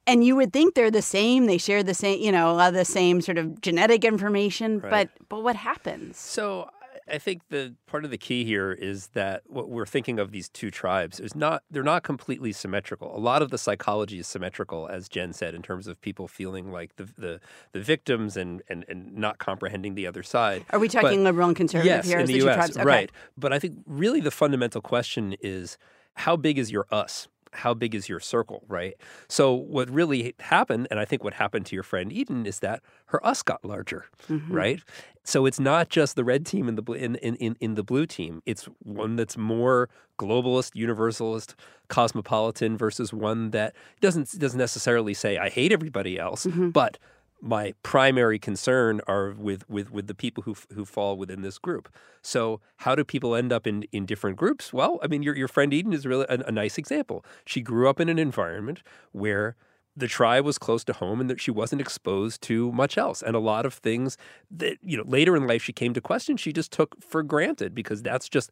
and 0.06 0.24
you 0.24 0.36
would 0.36 0.52
think 0.52 0.74
they're 0.74 0.90
the 0.90 1.02
same 1.02 1.46
they 1.46 1.58
share 1.58 1.82
the 1.84 1.94
same 1.94 2.20
you 2.20 2.32
know 2.32 2.50
a 2.50 2.54
lot 2.54 2.68
of 2.70 2.74
the 2.74 2.84
same 2.84 3.20
sort 3.20 3.38
of 3.38 3.60
genetic 3.60 4.04
information 4.04 4.80
right. 4.80 4.90
but 4.90 5.28
but 5.28 5.44
what 5.44 5.54
happens 5.54 6.18
so 6.18 6.68
I 7.12 7.18
think 7.18 7.42
the 7.50 7.74
part 7.86 8.06
of 8.06 8.10
the 8.10 8.16
key 8.16 8.44
here 8.44 8.72
is 8.72 9.08
that 9.08 9.42
what 9.46 9.68
we're 9.68 9.84
thinking 9.84 10.18
of 10.18 10.32
these 10.32 10.48
two 10.48 10.70
tribes 10.70 11.20
is 11.20 11.36
not 11.36 11.62
they're 11.70 11.82
not 11.82 12.02
completely 12.02 12.52
symmetrical. 12.52 13.14
A 13.14 13.20
lot 13.20 13.42
of 13.42 13.50
the 13.50 13.58
psychology 13.58 14.18
is 14.18 14.26
symmetrical, 14.26 14.88
as 14.88 15.10
Jen 15.10 15.34
said, 15.34 15.54
in 15.54 15.60
terms 15.60 15.86
of 15.86 16.00
people 16.00 16.26
feeling 16.26 16.72
like 16.72 16.96
the 16.96 17.04
the, 17.04 17.40
the 17.72 17.80
victims 17.80 18.38
and, 18.38 18.62
and 18.68 18.86
and 18.88 19.14
not 19.14 19.36
comprehending 19.36 19.94
the 19.94 20.06
other 20.06 20.22
side. 20.22 20.64
Are 20.70 20.78
we 20.78 20.88
talking 20.88 21.18
but, 21.18 21.24
liberal 21.24 21.48
and 21.48 21.56
conservative 21.56 21.86
yes, 21.86 22.06
here? 22.06 22.18
in 22.18 22.26
the, 22.26 22.32
the 22.32 22.38
U.S. 22.46 22.56
Tribes? 22.56 22.76
Okay. 22.78 22.86
Right. 22.86 23.12
But 23.36 23.52
I 23.52 23.58
think 23.58 23.76
really 23.86 24.20
the 24.20 24.30
fundamental 24.30 24.80
question 24.80 25.36
is 25.42 25.76
how 26.14 26.36
big 26.36 26.58
is 26.58 26.72
your 26.72 26.86
us? 26.90 27.28
How 27.52 27.74
big 27.74 27.94
is 27.94 28.08
your 28.08 28.20
circle, 28.20 28.64
right? 28.68 28.94
So 29.28 29.52
what 29.52 29.90
really 29.90 30.34
happened, 30.40 30.88
and 30.90 30.98
I 30.98 31.04
think 31.04 31.22
what 31.22 31.34
happened 31.34 31.66
to 31.66 31.76
your 31.76 31.82
friend 31.82 32.12
Eden 32.12 32.46
is 32.46 32.60
that 32.60 32.82
her 33.06 33.24
us 33.26 33.42
got 33.42 33.64
larger, 33.64 34.06
mm-hmm. 34.28 34.52
right? 34.52 34.80
So 35.24 35.46
it's 35.46 35.60
not 35.60 35.88
just 35.88 36.16
the 36.16 36.24
red 36.24 36.44
team 36.44 36.68
and 36.68 36.76
the 36.76 36.92
in, 36.92 37.16
in, 37.16 37.56
in 37.60 37.74
the 37.74 37.84
blue 37.84 38.06
team. 38.06 38.42
It's 38.44 38.64
one 38.82 39.16
that's 39.16 39.36
more 39.36 39.88
globalist, 40.18 40.74
universalist, 40.74 41.54
cosmopolitan 41.88 42.76
versus 42.76 43.12
one 43.12 43.50
that 43.50 43.74
doesn't 44.00 44.38
doesn't 44.38 44.58
necessarily 44.58 45.14
say 45.14 45.38
I 45.38 45.48
hate 45.48 45.72
everybody 45.72 46.18
else, 46.18 46.46
mm-hmm. 46.46 46.70
but 46.70 46.98
my 47.42 47.74
primary 47.82 48.38
concern 48.38 49.00
are 49.08 49.32
with, 49.32 49.68
with, 49.68 49.90
with 49.90 50.06
the 50.06 50.14
people 50.14 50.44
who, 50.44 50.54
who 50.74 50.84
fall 50.84 51.16
within 51.16 51.42
this 51.42 51.58
group. 51.58 51.92
So, 52.22 52.60
how 52.78 52.94
do 52.94 53.04
people 53.04 53.34
end 53.34 53.52
up 53.52 53.66
in, 53.66 53.82
in 53.90 54.06
different 54.06 54.36
groups? 54.36 54.72
Well, 54.72 55.00
I 55.02 55.08
mean, 55.08 55.24
your, 55.24 55.36
your 55.36 55.48
friend 55.48 55.74
Eden 55.74 55.92
is 55.92 56.06
really 56.06 56.24
a, 56.28 56.38
a 56.46 56.52
nice 56.52 56.78
example. 56.78 57.24
She 57.44 57.60
grew 57.60 57.88
up 57.88 57.98
in 57.98 58.08
an 58.08 58.18
environment 58.18 58.82
where 59.10 59.56
the 59.96 60.06
tribe 60.06 60.44
was 60.44 60.56
close 60.56 60.84
to 60.84 60.92
home 60.92 61.20
and 61.20 61.28
that 61.28 61.40
she 61.40 61.50
wasn't 61.50 61.80
exposed 61.80 62.40
to 62.42 62.72
much 62.72 62.96
else. 62.96 63.22
And 63.22 63.36
a 63.36 63.40
lot 63.40 63.66
of 63.66 63.74
things 63.74 64.16
that, 64.50 64.78
you 64.82 64.96
know, 64.96 65.04
later 65.06 65.36
in 65.36 65.46
life 65.46 65.62
she 65.62 65.72
came 65.72 65.92
to 65.94 66.00
question, 66.00 66.36
she 66.36 66.52
just 66.52 66.72
took 66.72 67.02
for 67.02 67.22
granted 67.22 67.74
because 67.74 68.02
that's 68.02 68.28
just 68.28 68.50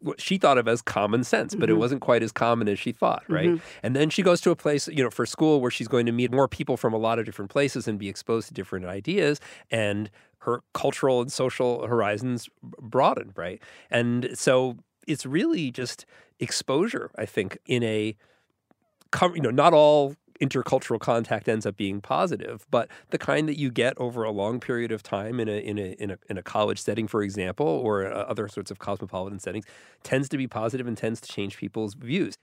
what 0.00 0.20
she 0.20 0.38
thought 0.38 0.58
of 0.58 0.68
as 0.68 0.80
common 0.80 1.24
sense, 1.24 1.54
but 1.54 1.68
mm-hmm. 1.68 1.76
it 1.76 1.78
wasn't 1.78 2.00
quite 2.00 2.22
as 2.22 2.30
common 2.30 2.68
as 2.68 2.78
she 2.78 2.92
thought, 2.92 3.24
right? 3.28 3.48
Mm-hmm. 3.48 3.64
And 3.82 3.96
then 3.96 4.10
she 4.10 4.22
goes 4.22 4.40
to 4.42 4.50
a 4.50 4.56
place, 4.56 4.86
you 4.88 5.02
know, 5.02 5.10
for 5.10 5.26
school 5.26 5.60
where 5.60 5.70
she's 5.70 5.88
going 5.88 6.06
to 6.06 6.12
meet 6.12 6.30
more 6.30 6.48
people 6.48 6.76
from 6.76 6.92
a 6.92 6.98
lot 6.98 7.18
of 7.18 7.24
different 7.24 7.50
places 7.50 7.88
and 7.88 7.98
be 7.98 8.08
exposed 8.08 8.48
to 8.48 8.54
different 8.54 8.86
ideas 8.86 9.40
and 9.70 10.10
her 10.38 10.62
cultural 10.72 11.20
and 11.20 11.32
social 11.32 11.86
horizons 11.86 12.48
broaden, 12.62 13.32
right? 13.34 13.60
And 13.90 14.30
so 14.34 14.76
it's 15.06 15.26
really 15.26 15.70
just 15.70 16.06
exposure, 16.38 17.10
I 17.16 17.26
think, 17.26 17.58
in 17.66 17.82
a 17.82 18.16
you 19.34 19.40
know, 19.40 19.50
not 19.50 19.72
all 19.72 20.14
intercultural 20.40 21.00
contact 21.00 21.48
ends 21.48 21.66
up 21.66 21.76
being 21.76 22.00
positive, 22.00 22.66
but 22.70 22.88
the 23.10 23.18
kind 23.18 23.48
that 23.48 23.58
you 23.58 23.70
get 23.70 23.96
over 23.98 24.22
a 24.24 24.30
long 24.30 24.60
period 24.60 24.92
of 24.92 25.02
time 25.02 25.40
in 25.40 25.48
a 25.48 25.58
in 25.58 25.78
a 25.78 25.92
in 25.98 26.10
a, 26.10 26.18
in 26.28 26.38
a 26.38 26.42
college 26.42 26.80
setting, 26.80 27.06
for 27.06 27.22
example, 27.22 27.66
or 27.66 28.06
uh, 28.06 28.20
other 28.22 28.48
sorts 28.48 28.70
of 28.70 28.78
cosmopolitan 28.78 29.38
settings, 29.38 29.64
tends 30.02 30.28
to 30.28 30.36
be 30.36 30.46
positive 30.46 30.86
and 30.86 30.96
tends 30.96 31.20
to 31.20 31.28
change 31.28 31.56
people's 31.56 31.94
views. 31.94 32.34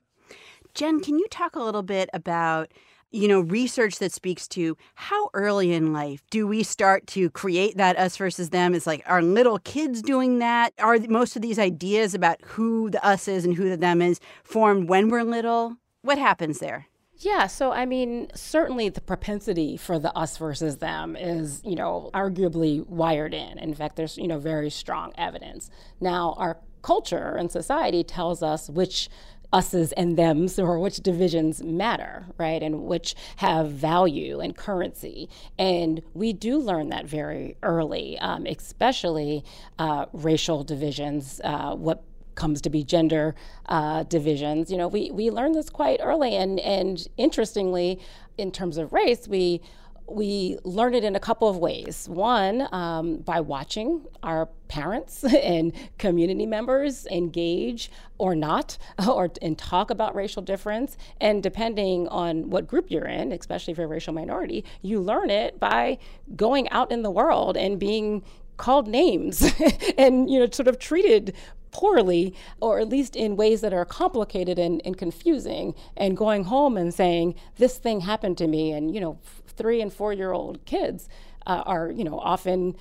Jen, 0.74 1.00
can 1.00 1.18
you 1.18 1.28
talk 1.30 1.56
a 1.56 1.64
little 1.64 1.84
bit 1.84 2.10
about 2.14 2.72
you 3.12 3.30
know, 3.30 3.40
research 3.40 4.00
that 4.00 4.12
speaks 4.12 4.46
to 4.46 4.76
how 4.96 5.30
early 5.34 5.72
in 5.72 5.94
life 5.94 6.22
do 6.32 6.46
we 6.46 6.64
start 6.64 7.08
to 7.08 7.30
create 7.30 7.78
that 7.78 7.98
us 7.98 8.18
versus 8.18 8.50
them? 8.50 8.74
Is 8.74 8.86
like, 8.86 9.04
are 9.06 9.22
little 9.22 9.60
kids 9.60 10.02
doing 10.02 10.40
that? 10.40 10.74
Are 10.80 10.98
most 11.08 11.38
of 11.38 11.42
these 11.42 11.58
ideas 11.58 12.14
about 12.14 12.42
who 12.44 12.90
the 12.90 13.04
us 13.06 13.30
is 13.30 13.46
and 13.46 13.56
who 13.56 13.70
the 13.70 13.78
them 13.78 14.02
is 14.02 14.20
formed 14.44 14.90
when 14.90 15.08
we're 15.08 15.24
little? 15.24 15.78
What 16.02 16.18
happens 16.18 16.60
there? 16.60 16.88
Yeah, 17.20 17.48
so 17.48 17.72
I 17.72 17.86
mean, 17.86 18.28
certainly 18.36 18.90
the 18.90 19.02
propensity 19.02 19.78
for 19.78 20.00
the 20.00 20.16
us 20.18 20.38
versus 20.38 20.78
them 20.78 21.16
is, 21.16 21.62
you 21.64 21.76
know, 21.76 22.10
arguably 22.14 22.86
wired 22.88 23.34
in. 23.34 23.58
In 23.58 23.74
fact, 23.74 23.96
there's, 23.96 24.18
you 24.18 24.28
know, 24.28 24.38
very 24.38 24.70
strong 24.70 25.14
evidence. 25.18 25.70
Now, 26.02 26.36
our 26.38 26.58
culture 26.82 27.36
and 27.36 27.52
society 27.52 28.04
tells 28.04 28.44
us 28.44 28.70
which 28.70 29.10
us's 29.54 29.94
and 29.94 30.18
them's 30.18 30.60
or 30.60 30.78
which 30.78 30.98
divisions 30.98 31.64
matter, 31.64 32.26
right? 32.38 32.62
And 32.62 32.84
which 32.84 33.16
have 33.38 33.72
value 33.72 34.42
and 34.42 34.56
currency. 34.56 35.30
And 35.58 36.02
we 36.14 36.34
do 36.34 36.58
learn 36.58 36.90
that 36.90 37.06
very 37.06 37.56
early, 37.64 38.20
um, 38.20 38.46
especially 38.46 39.46
uh, 39.80 40.08
racial 40.12 40.66
divisions, 40.66 41.40
uh, 41.46 41.76
what 41.76 42.04
comes 42.36 42.62
to 42.62 42.70
be 42.70 42.84
gender 42.84 43.36
uh, 43.68 44.04
divisions. 44.04 44.72
You 44.72 44.78
know, 44.78 44.88
we, 44.88 45.12
we 45.12 45.30
learned 45.30 45.56
this 45.56 45.70
quite 45.70 46.00
early. 46.02 46.36
And, 46.36 46.60
and 46.60 47.06
interestingly, 47.18 48.00
in 48.38 48.52
terms 48.52 48.78
of 48.78 48.94
race, 48.94 49.28
we 49.28 49.62
we 50.08 50.58
learn 50.64 50.94
it 50.94 51.04
in 51.04 51.16
a 51.16 51.20
couple 51.20 51.50
of 51.50 51.58
ways. 51.58 52.08
One, 52.10 52.68
um, 52.72 53.18
by 53.18 53.40
watching 53.40 54.06
our 54.22 54.48
parents 54.68 55.24
and 55.44 55.74
community 55.98 56.46
members 56.46 57.08
engage 57.08 57.90
or 58.18 58.36
not, 58.36 58.78
or 59.08 59.30
and 59.42 59.58
talk 59.58 59.90
about 59.90 60.16
racial 60.16 60.42
difference. 60.42 60.98
And 61.20 61.42
depending 61.42 62.08
on 62.10 62.50
what 62.50 62.68
group 62.68 62.92
you're 62.92 63.08
in, 63.08 63.32
especially 63.32 63.72
if 63.72 63.78
you're 63.78 63.88
a 63.88 63.90
racial 63.90 64.14
minority, 64.14 64.64
you 64.82 65.00
learn 65.00 65.30
it 65.30 65.60
by 65.60 65.98
going 66.36 66.70
out 66.70 66.92
in 66.92 67.02
the 67.02 67.12
world 67.12 67.58
and 67.58 67.80
being 67.80 68.24
called 68.58 68.88
names 68.88 69.54
and 69.98 70.30
you 70.30 70.40
know 70.40 70.48
sort 70.50 70.70
of 70.70 70.80
treated 70.80 71.36
poorly, 71.76 72.34
or 72.62 72.80
at 72.80 72.88
least 72.88 73.18
in 73.18 73.36
ways 73.36 73.60
that 73.60 73.74
are 73.74 73.84
complicated 73.84 74.58
and, 74.58 74.82
and 74.86 74.98
confusing, 74.98 75.76
and 75.98 76.16
going 76.16 76.46
home 76.46 76.78
and 76.78 76.94
saying, 76.94 77.36
This 77.58 77.78
thing 77.78 78.00
happened 78.00 78.38
to 78.38 78.48
me. 78.48 78.72
And, 78.72 78.96
you 78.96 79.02
know, 79.02 79.20
three 79.48 79.82
and 79.82 79.92
four 79.92 80.14
year 80.14 80.32
old 80.32 80.64
kids 80.66 81.10
uh, 81.46 81.64
are, 81.66 81.92
you 81.92 82.06
know, 82.06 82.18
often 82.18 82.76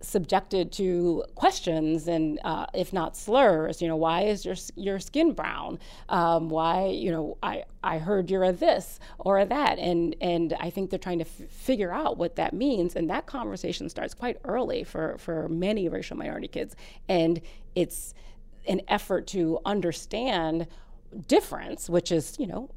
subjected 0.00 0.70
to 0.70 1.24
questions 1.34 2.06
and 2.06 2.38
uh, 2.44 2.66
if 2.72 2.92
not 2.92 3.16
slurs 3.16 3.82
you 3.82 3.88
know 3.88 3.96
why 3.96 4.22
is 4.22 4.44
your 4.44 4.54
your 4.76 5.00
skin 5.00 5.32
brown 5.32 5.76
um, 6.08 6.48
why 6.48 6.86
you 6.86 7.10
know 7.10 7.36
I, 7.42 7.64
I 7.82 7.98
heard 7.98 8.30
you're 8.30 8.44
a 8.44 8.52
this 8.52 9.00
or 9.18 9.40
a 9.40 9.46
that 9.46 9.78
and 9.80 10.14
and 10.20 10.54
I 10.60 10.70
think 10.70 10.90
they're 10.90 11.00
trying 11.00 11.18
to 11.18 11.24
f- 11.24 11.50
figure 11.50 11.90
out 11.90 12.16
what 12.16 12.36
that 12.36 12.52
means 12.52 12.94
and 12.94 13.10
that 13.10 13.26
conversation 13.26 13.88
starts 13.88 14.14
quite 14.14 14.38
early 14.44 14.84
for 14.84 15.18
for 15.18 15.48
many 15.48 15.88
racial 15.88 16.16
minority 16.16 16.48
kids 16.48 16.76
and 17.08 17.40
it's 17.74 18.14
an 18.68 18.82
effort 18.88 19.26
to 19.28 19.58
understand 19.64 20.66
difference, 21.26 21.88
which 21.88 22.12
is, 22.12 22.36
you 22.38 22.46
know, 22.46 22.70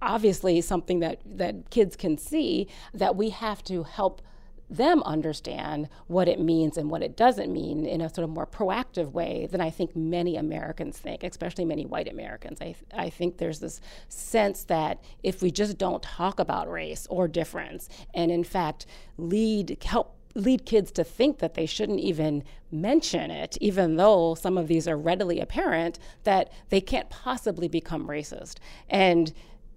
obviously 0.00 0.60
something 0.60 1.00
that, 1.00 1.20
that 1.24 1.70
kids 1.70 1.96
can 1.96 2.18
see, 2.18 2.68
that 2.92 3.16
we 3.16 3.30
have 3.30 3.62
to 3.64 3.82
help 3.82 4.22
them 4.70 5.02
understand 5.02 5.88
what 6.06 6.26
it 6.26 6.40
means 6.40 6.78
and 6.78 6.90
what 6.90 7.02
it 7.02 7.16
doesn't 7.16 7.52
mean 7.52 7.84
in 7.84 8.00
a 8.00 8.08
sort 8.08 8.24
of 8.24 8.30
more 8.30 8.46
proactive 8.46 9.12
way 9.12 9.46
than 9.50 9.60
I 9.60 9.70
think 9.70 9.94
many 9.94 10.36
Americans 10.36 10.98
think, 10.98 11.22
especially 11.22 11.64
many 11.64 11.84
white 11.84 12.10
Americans. 12.10 12.58
I, 12.60 12.74
I 12.94 13.10
think 13.10 13.36
there's 13.36 13.60
this 13.60 13.80
sense 14.08 14.64
that 14.64 15.02
if 15.22 15.42
we 15.42 15.50
just 15.50 15.76
don't 15.76 16.02
talk 16.02 16.40
about 16.40 16.70
race 16.70 17.06
or 17.10 17.28
difference 17.28 17.88
and, 18.14 18.30
in 18.32 18.42
fact, 18.42 18.86
lead, 19.18 19.76
help 19.84 20.16
lead 20.34 20.66
kids 20.66 20.90
to 20.92 21.04
think 21.04 21.38
that 21.38 21.54
they 21.54 21.66
shouldn't 21.66 22.00
even 22.00 22.42
mention 22.70 23.30
it, 23.30 23.56
even 23.60 23.96
though 23.96 24.34
some 24.34 24.58
of 24.58 24.66
these 24.66 24.88
are 24.88 24.96
readily 24.96 25.40
apparent, 25.40 25.98
that 26.24 26.52
they 26.70 26.80
can't 26.80 27.08
possibly 27.08 27.68
become 27.68 28.08
racist. 28.08 28.56
And 28.88 29.32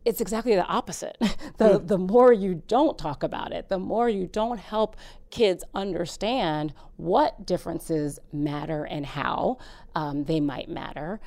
it's 0.08 0.22
exactly 0.22 0.56
the 0.56 0.66
opposite. 0.66 1.18
the, 1.58 1.80
mm. 1.80 1.88
the 1.88 1.98
more 1.98 2.32
you 2.32 2.64
don't 2.68 2.98
talk 2.98 3.24
about 3.24 3.52
it, 3.52 3.68
the 3.68 3.78
more 3.78 4.08
you 4.08 4.26
don't 4.26 4.58
help 4.58 4.96
kids 5.30 5.66
understand 5.76 6.74
what 6.96 7.46
differences 7.46 8.18
matter 8.32 8.86
and 8.86 9.06
how 9.06 9.58
um, 9.96 10.24
they 10.24 10.40
might 10.40 10.70
matter, 10.70 11.20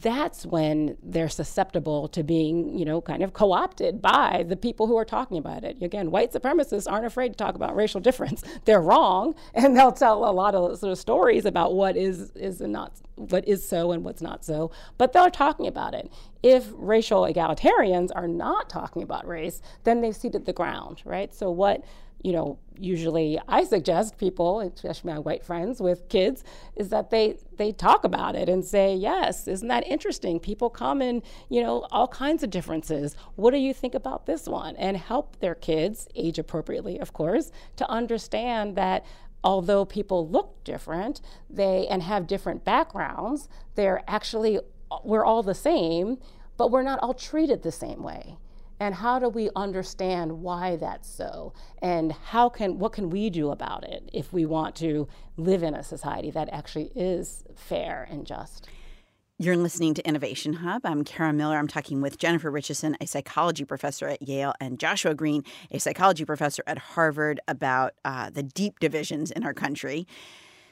that's 0.00 0.46
when 0.46 0.96
they're 1.02 1.28
susceptible 1.28 2.08
to 2.08 2.22
being, 2.22 2.76
you 2.78 2.84
know, 2.84 3.00
kind 3.00 3.22
of 3.22 3.34
co 3.34 3.52
opted 3.52 4.00
by 4.00 4.44
the 4.48 4.56
people 4.56 4.86
who 4.86 4.96
are 4.96 5.04
talking 5.04 5.36
about 5.36 5.62
it. 5.62 5.82
Again, 5.82 6.10
white 6.10 6.32
supremacists 6.32 6.90
aren't 6.90 7.04
afraid 7.04 7.28
to 7.30 7.34
talk 7.34 7.54
about 7.54 7.76
racial 7.76 8.00
difference. 8.00 8.42
They're 8.64 8.80
wrong, 8.80 9.34
and 9.52 9.76
they'll 9.76 9.92
tell 9.92 10.28
a 10.28 10.32
lot 10.32 10.54
of 10.54 10.78
sort 10.78 10.92
of 10.92 10.98
stories 10.98 11.44
about 11.44 11.74
what 11.74 11.96
is, 11.96 12.30
is 12.32 12.60
not 12.60 12.92
what 13.16 13.46
is 13.46 13.66
so 13.66 13.92
and 13.92 14.04
what's 14.04 14.22
not 14.22 14.44
so, 14.44 14.70
but 14.98 15.12
they're 15.12 15.30
talking 15.30 15.66
about 15.66 15.94
it. 15.94 16.10
If 16.42 16.68
racial 16.74 17.22
egalitarians 17.22 18.10
are 18.14 18.26
not 18.26 18.68
talking 18.68 19.02
about 19.02 19.26
race, 19.26 19.60
then 19.84 20.00
they've 20.00 20.16
ceded 20.16 20.46
the 20.46 20.52
ground, 20.52 21.02
right? 21.04 21.32
So 21.34 21.50
what 21.50 21.84
you 22.24 22.32
know, 22.32 22.58
usually 22.78 23.38
I 23.46 23.64
suggest 23.64 24.16
people, 24.16 24.60
especially 24.60 25.12
my 25.12 25.18
white 25.18 25.44
friends 25.44 25.80
with 25.80 26.08
kids, 26.08 26.42
is 26.74 26.88
that 26.88 27.10
they 27.10 27.36
they 27.58 27.70
talk 27.70 28.02
about 28.02 28.34
it 28.34 28.48
and 28.48 28.64
say, 28.64 28.96
"Yes, 28.96 29.46
isn't 29.46 29.68
that 29.68 29.86
interesting? 29.86 30.40
People 30.40 30.70
come 30.70 31.02
in, 31.02 31.22
you 31.50 31.62
know, 31.62 31.86
all 31.92 32.08
kinds 32.08 32.42
of 32.42 32.48
differences. 32.48 33.14
What 33.36 33.50
do 33.50 33.58
you 33.58 33.74
think 33.74 33.94
about 33.94 34.24
this 34.24 34.48
one?" 34.48 34.74
And 34.76 34.96
help 34.96 35.38
their 35.40 35.54
kids, 35.54 36.08
age 36.14 36.38
appropriately, 36.38 36.98
of 36.98 37.12
course, 37.12 37.52
to 37.76 37.88
understand 37.90 38.74
that 38.76 39.04
although 39.44 39.84
people 39.84 40.26
look 40.26 40.64
different, 40.64 41.20
they 41.50 41.86
and 41.88 42.02
have 42.02 42.26
different 42.26 42.64
backgrounds, 42.64 43.50
they're 43.74 44.02
actually 44.08 44.58
we're 45.04 45.24
all 45.24 45.42
the 45.42 45.54
same, 45.54 46.18
but 46.56 46.70
we're 46.70 46.82
not 46.82 47.00
all 47.00 47.14
treated 47.14 47.62
the 47.62 47.72
same 47.72 48.02
way 48.02 48.38
and 48.80 48.94
how 48.94 49.18
do 49.18 49.28
we 49.28 49.50
understand 49.56 50.32
why 50.40 50.76
that's 50.76 51.08
so 51.08 51.52
and 51.80 52.12
how 52.12 52.48
can 52.48 52.78
what 52.78 52.92
can 52.92 53.10
we 53.10 53.30
do 53.30 53.50
about 53.50 53.84
it 53.84 54.08
if 54.12 54.32
we 54.32 54.44
want 54.44 54.74
to 54.76 55.08
live 55.36 55.62
in 55.62 55.74
a 55.74 55.82
society 55.82 56.30
that 56.30 56.48
actually 56.52 56.90
is 56.94 57.44
fair 57.54 58.06
and 58.10 58.26
just 58.26 58.68
you're 59.36 59.56
listening 59.56 59.94
to 59.94 60.06
Innovation 60.06 60.52
Hub. 60.52 60.82
I'm 60.84 61.02
Kara 61.02 61.32
Miller. 61.32 61.58
I'm 61.58 61.66
talking 61.66 62.00
with 62.00 62.18
Jennifer 62.18 62.52
Richeson, 62.52 62.94
a 63.00 63.06
psychology 63.08 63.64
professor 63.64 64.06
at 64.06 64.22
Yale, 64.22 64.54
and 64.60 64.78
Joshua 64.78 65.12
Greene, 65.12 65.42
a 65.72 65.80
psychology 65.80 66.24
professor 66.24 66.62
at 66.68 66.78
Harvard, 66.78 67.40
about 67.48 67.94
uh, 68.04 68.30
the 68.30 68.44
deep 68.44 68.78
divisions 68.78 69.32
in 69.32 69.42
our 69.42 69.52
country. 69.52 70.06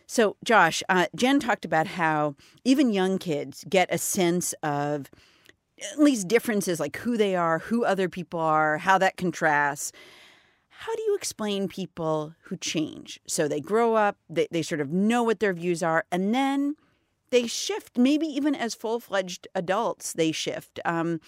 So, 0.06 0.36
Josh, 0.44 0.80
uh, 0.88 1.06
Jen 1.16 1.40
talked 1.40 1.64
about 1.64 1.88
how 1.88 2.36
even 2.64 2.92
young 2.92 3.18
kids 3.18 3.64
get 3.68 3.88
a 3.90 3.98
sense 3.98 4.52
of 4.62 5.10
at 5.92 5.98
least 5.98 6.28
differences 6.28 6.78
like 6.78 6.96
who 6.98 7.16
they 7.16 7.34
are, 7.34 7.58
who 7.58 7.84
other 7.84 8.08
people 8.08 8.40
are, 8.40 8.78
how 8.78 8.98
that 8.98 9.16
contrasts. 9.16 9.92
How 10.68 10.94
do 10.94 11.02
you 11.02 11.14
explain 11.14 11.68
people 11.68 12.34
who 12.44 12.56
change? 12.56 13.20
So 13.26 13.46
they 13.46 13.60
grow 13.60 13.94
up, 13.94 14.16
they, 14.28 14.48
they 14.50 14.62
sort 14.62 14.80
of 14.80 14.90
know 14.90 15.22
what 15.22 15.40
their 15.40 15.52
views 15.52 15.82
are, 15.82 16.04
and 16.10 16.34
then 16.34 16.76
they 17.30 17.46
shift, 17.46 17.96
maybe 17.96 18.26
even 18.26 18.54
as 18.54 18.74
full 18.74 19.00
fledged 19.00 19.48
adults, 19.54 20.12
they 20.12 20.32
shift. 20.32 20.80
Um, 20.84 21.20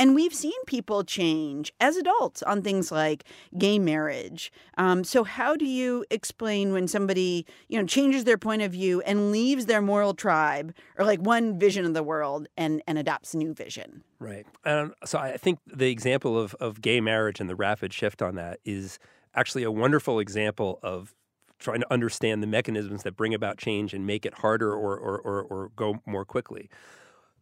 and 0.00 0.14
we've 0.14 0.32
seen 0.32 0.54
people 0.66 1.04
change 1.04 1.74
as 1.78 1.98
adults 1.98 2.42
on 2.42 2.62
things 2.62 2.90
like 2.90 3.22
gay 3.58 3.78
marriage. 3.78 4.50
Um, 4.78 5.04
so, 5.04 5.24
how 5.24 5.56
do 5.56 5.66
you 5.66 6.06
explain 6.10 6.72
when 6.72 6.88
somebody, 6.88 7.44
you 7.68 7.78
know, 7.78 7.86
changes 7.86 8.24
their 8.24 8.38
point 8.38 8.62
of 8.62 8.72
view 8.72 9.02
and 9.02 9.30
leaves 9.30 9.66
their 9.66 9.82
moral 9.82 10.14
tribe 10.14 10.74
or 10.96 11.04
like 11.04 11.20
one 11.20 11.58
vision 11.58 11.84
of 11.84 11.92
the 11.92 12.02
world 12.02 12.48
and, 12.56 12.82
and 12.86 12.96
adopts 12.96 13.34
a 13.34 13.36
new 13.36 13.52
vision? 13.52 14.02
Right. 14.18 14.46
Um, 14.64 14.94
so, 15.04 15.18
I 15.18 15.36
think 15.36 15.58
the 15.66 15.90
example 15.90 16.38
of, 16.38 16.54
of 16.54 16.80
gay 16.80 17.02
marriage 17.02 17.38
and 17.38 17.50
the 17.50 17.54
rapid 17.54 17.92
shift 17.92 18.22
on 18.22 18.36
that 18.36 18.58
is 18.64 18.98
actually 19.34 19.64
a 19.64 19.70
wonderful 19.70 20.18
example 20.18 20.80
of 20.82 21.14
trying 21.58 21.80
to 21.80 21.92
understand 21.92 22.42
the 22.42 22.46
mechanisms 22.46 23.02
that 23.02 23.18
bring 23.18 23.34
about 23.34 23.58
change 23.58 23.92
and 23.92 24.06
make 24.06 24.24
it 24.24 24.32
harder 24.32 24.72
or, 24.72 24.96
or, 24.96 25.18
or, 25.18 25.42
or 25.42 25.70
go 25.76 26.00
more 26.06 26.24
quickly. 26.24 26.70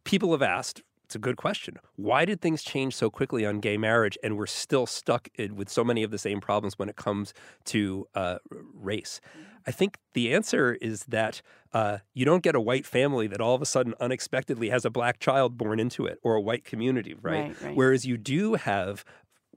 People 0.02 0.32
have 0.32 0.42
asked 0.42 0.82
it's 1.08 1.14
a 1.14 1.18
good 1.18 1.38
question. 1.38 1.78
Why 1.96 2.26
did 2.26 2.42
things 2.42 2.62
change 2.62 2.94
so 2.94 3.08
quickly 3.08 3.46
on 3.46 3.60
gay 3.60 3.78
marriage, 3.78 4.18
and 4.22 4.36
we're 4.36 4.46
still 4.46 4.84
stuck 4.84 5.30
in, 5.36 5.56
with 5.56 5.70
so 5.70 5.82
many 5.82 6.02
of 6.02 6.10
the 6.10 6.18
same 6.18 6.38
problems 6.38 6.78
when 6.78 6.90
it 6.90 6.96
comes 6.96 7.32
to 7.64 8.06
uh, 8.14 8.36
race? 8.74 9.18
I 9.66 9.70
think 9.70 9.96
the 10.12 10.34
answer 10.34 10.74
is 10.82 11.04
that 11.04 11.40
uh, 11.72 11.98
you 12.12 12.26
don't 12.26 12.42
get 12.42 12.54
a 12.54 12.60
white 12.60 12.84
family 12.84 13.26
that 13.26 13.40
all 13.40 13.54
of 13.54 13.62
a 13.62 13.66
sudden 13.66 13.94
unexpectedly 13.98 14.68
has 14.68 14.84
a 14.84 14.90
black 14.90 15.18
child 15.18 15.56
born 15.56 15.80
into 15.80 16.04
it, 16.04 16.18
or 16.22 16.34
a 16.34 16.42
white 16.42 16.66
community, 16.66 17.14
right? 17.14 17.44
right, 17.44 17.62
right. 17.62 17.74
Whereas 17.76 18.04
you 18.04 18.18
do 18.18 18.56
have 18.56 19.02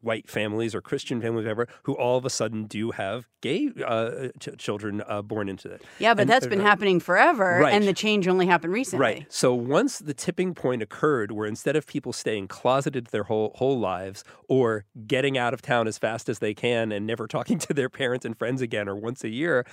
white 0.02 0.30
families 0.30 0.76
or 0.76 0.82
Christian 0.82 1.22
families, 1.22 1.44
whatever, 1.44 1.68
who 1.84 1.94
all 1.94 2.18
of 2.18 2.26
a 2.26 2.30
sudden 2.30 2.66
do 2.66 2.92
have 2.92 3.28
gay 3.42 3.70
uh, 3.86 4.28
ch- 4.40 4.58
children 4.58 5.02
uh, 5.08 5.22
born 5.22 5.50
into 5.50 5.70
it. 5.70 5.82
Yeah, 6.00 6.14
but 6.14 6.22
and, 6.22 6.30
that's 6.30 6.48
been 6.48 6.62
uh, 6.62 6.66
happening 6.66 7.00
forever, 7.00 7.60
right. 7.62 7.74
and 7.74 7.88
the 7.88 7.94
change 7.94 8.28
only 8.28 8.46
happened 8.46 8.74
recently. 8.74 9.04
Right. 9.04 9.26
So 9.30 9.54
once 9.54 10.00
the 10.00 10.14
tipping 10.14 10.54
point 10.54 10.82
occurred, 10.82 11.32
where 11.32 11.48
instead 11.48 11.76
of 11.76 11.88
people 11.88 12.14
staying 12.14 12.48
closeted 12.48 13.08
their 13.08 13.24
whole 13.24 13.54
whole 13.56 13.80
lives 13.80 14.24
or 14.48 14.86
getting 15.08 15.38
out 15.38 15.54
of 15.54 15.62
town 15.62 15.88
as 15.88 15.98
fast 15.98 16.30
as 16.30 16.40
they 16.40 16.54
can 16.54 16.92
and 16.92 17.06
never 17.06 17.28
talking 17.32 17.60
to 17.60 17.74
their 17.74 17.90
parents 17.90 18.26
and 18.26 18.38
friends 18.38 18.62
again 18.62 18.88
or 18.88 18.96
once 18.96 19.24
a 19.24 19.30
year, 19.30 19.66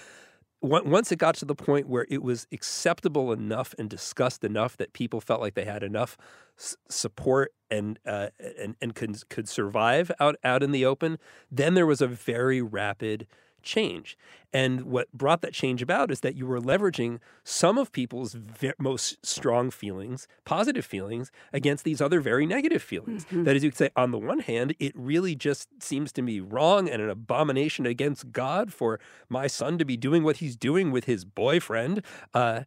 once 0.61 1.13
it 1.13 1.17
got 1.17 1.37
to 1.37 1.45
the 1.45 1.55
point 1.55 1.89
where 1.89 2.07
it 2.11 2.23
was 2.23 2.47
acceptable 2.53 3.33
enough 3.33 3.75
and 3.79 3.89
discussed 3.89 4.43
enough 4.43 4.77
that 4.77 4.93
people 4.93 5.21
felt 5.21 5.41
like 5.41 5.55
they 5.55 5.65
had 5.65 5.83
enough 5.83 6.17
support 6.89 7.53
and 7.71 7.99
uh, 8.05 8.29
and 8.59 8.75
and 8.81 8.95
could 8.95 9.29
could 9.29 9.49
survive 9.49 10.11
out 10.19 10.37
out 10.43 10.63
in 10.63 10.73
the 10.73 10.85
open, 10.85 11.19
then 11.51 11.75
there 11.75 11.87
was 11.87 12.01
a 12.01 12.09
very 12.09 12.61
rapid 12.61 13.27
change. 13.63 14.17
And 14.53 14.83
what 14.83 15.13
brought 15.13 15.43
that 15.43 15.53
change 15.53 15.83
about 15.83 16.11
is 16.11 16.21
that 16.21 16.35
you 16.35 16.47
were 16.47 16.61
leveraging 16.61 17.19
some 17.45 17.77
of 17.77 17.93
people's 17.93 18.33
ve- 18.33 18.73
most 18.79 19.25
strong 19.25 19.71
feelings, 19.71 20.27
positive 20.47 20.87
feelings, 20.87 21.31
against 21.53 21.85
these 21.85 22.01
other 22.01 22.21
very 22.21 22.47
negative 22.47 22.83
feelings. 22.83 23.27
Mm-hmm. 23.27 23.45
That 23.45 23.57
is, 23.57 23.65
you 23.65 23.71
could 23.71 23.79
say, 23.79 23.91
on 23.95 24.11
the 24.11 24.19
one 24.19 24.39
hand, 24.39 24.75
it 24.79 24.93
really 24.97 25.35
just 25.35 25.69
seems 25.83 26.13
to 26.13 26.23
me 26.23 26.41
wrong 26.41 26.89
and 26.89 27.03
an 27.03 27.11
abomination 27.11 27.85
against 27.85 28.33
God 28.33 28.73
for 28.73 28.99
my 29.29 29.49
son 29.49 29.77
to 29.77 29.85
be 29.85 29.99
doing 29.99 30.25
what 30.25 30.39
he's 30.39 30.57
doing 30.57 30.91
with 30.91 31.05
his 31.05 31.27
boyfriend. 31.27 32.03
Uh, 32.33 32.63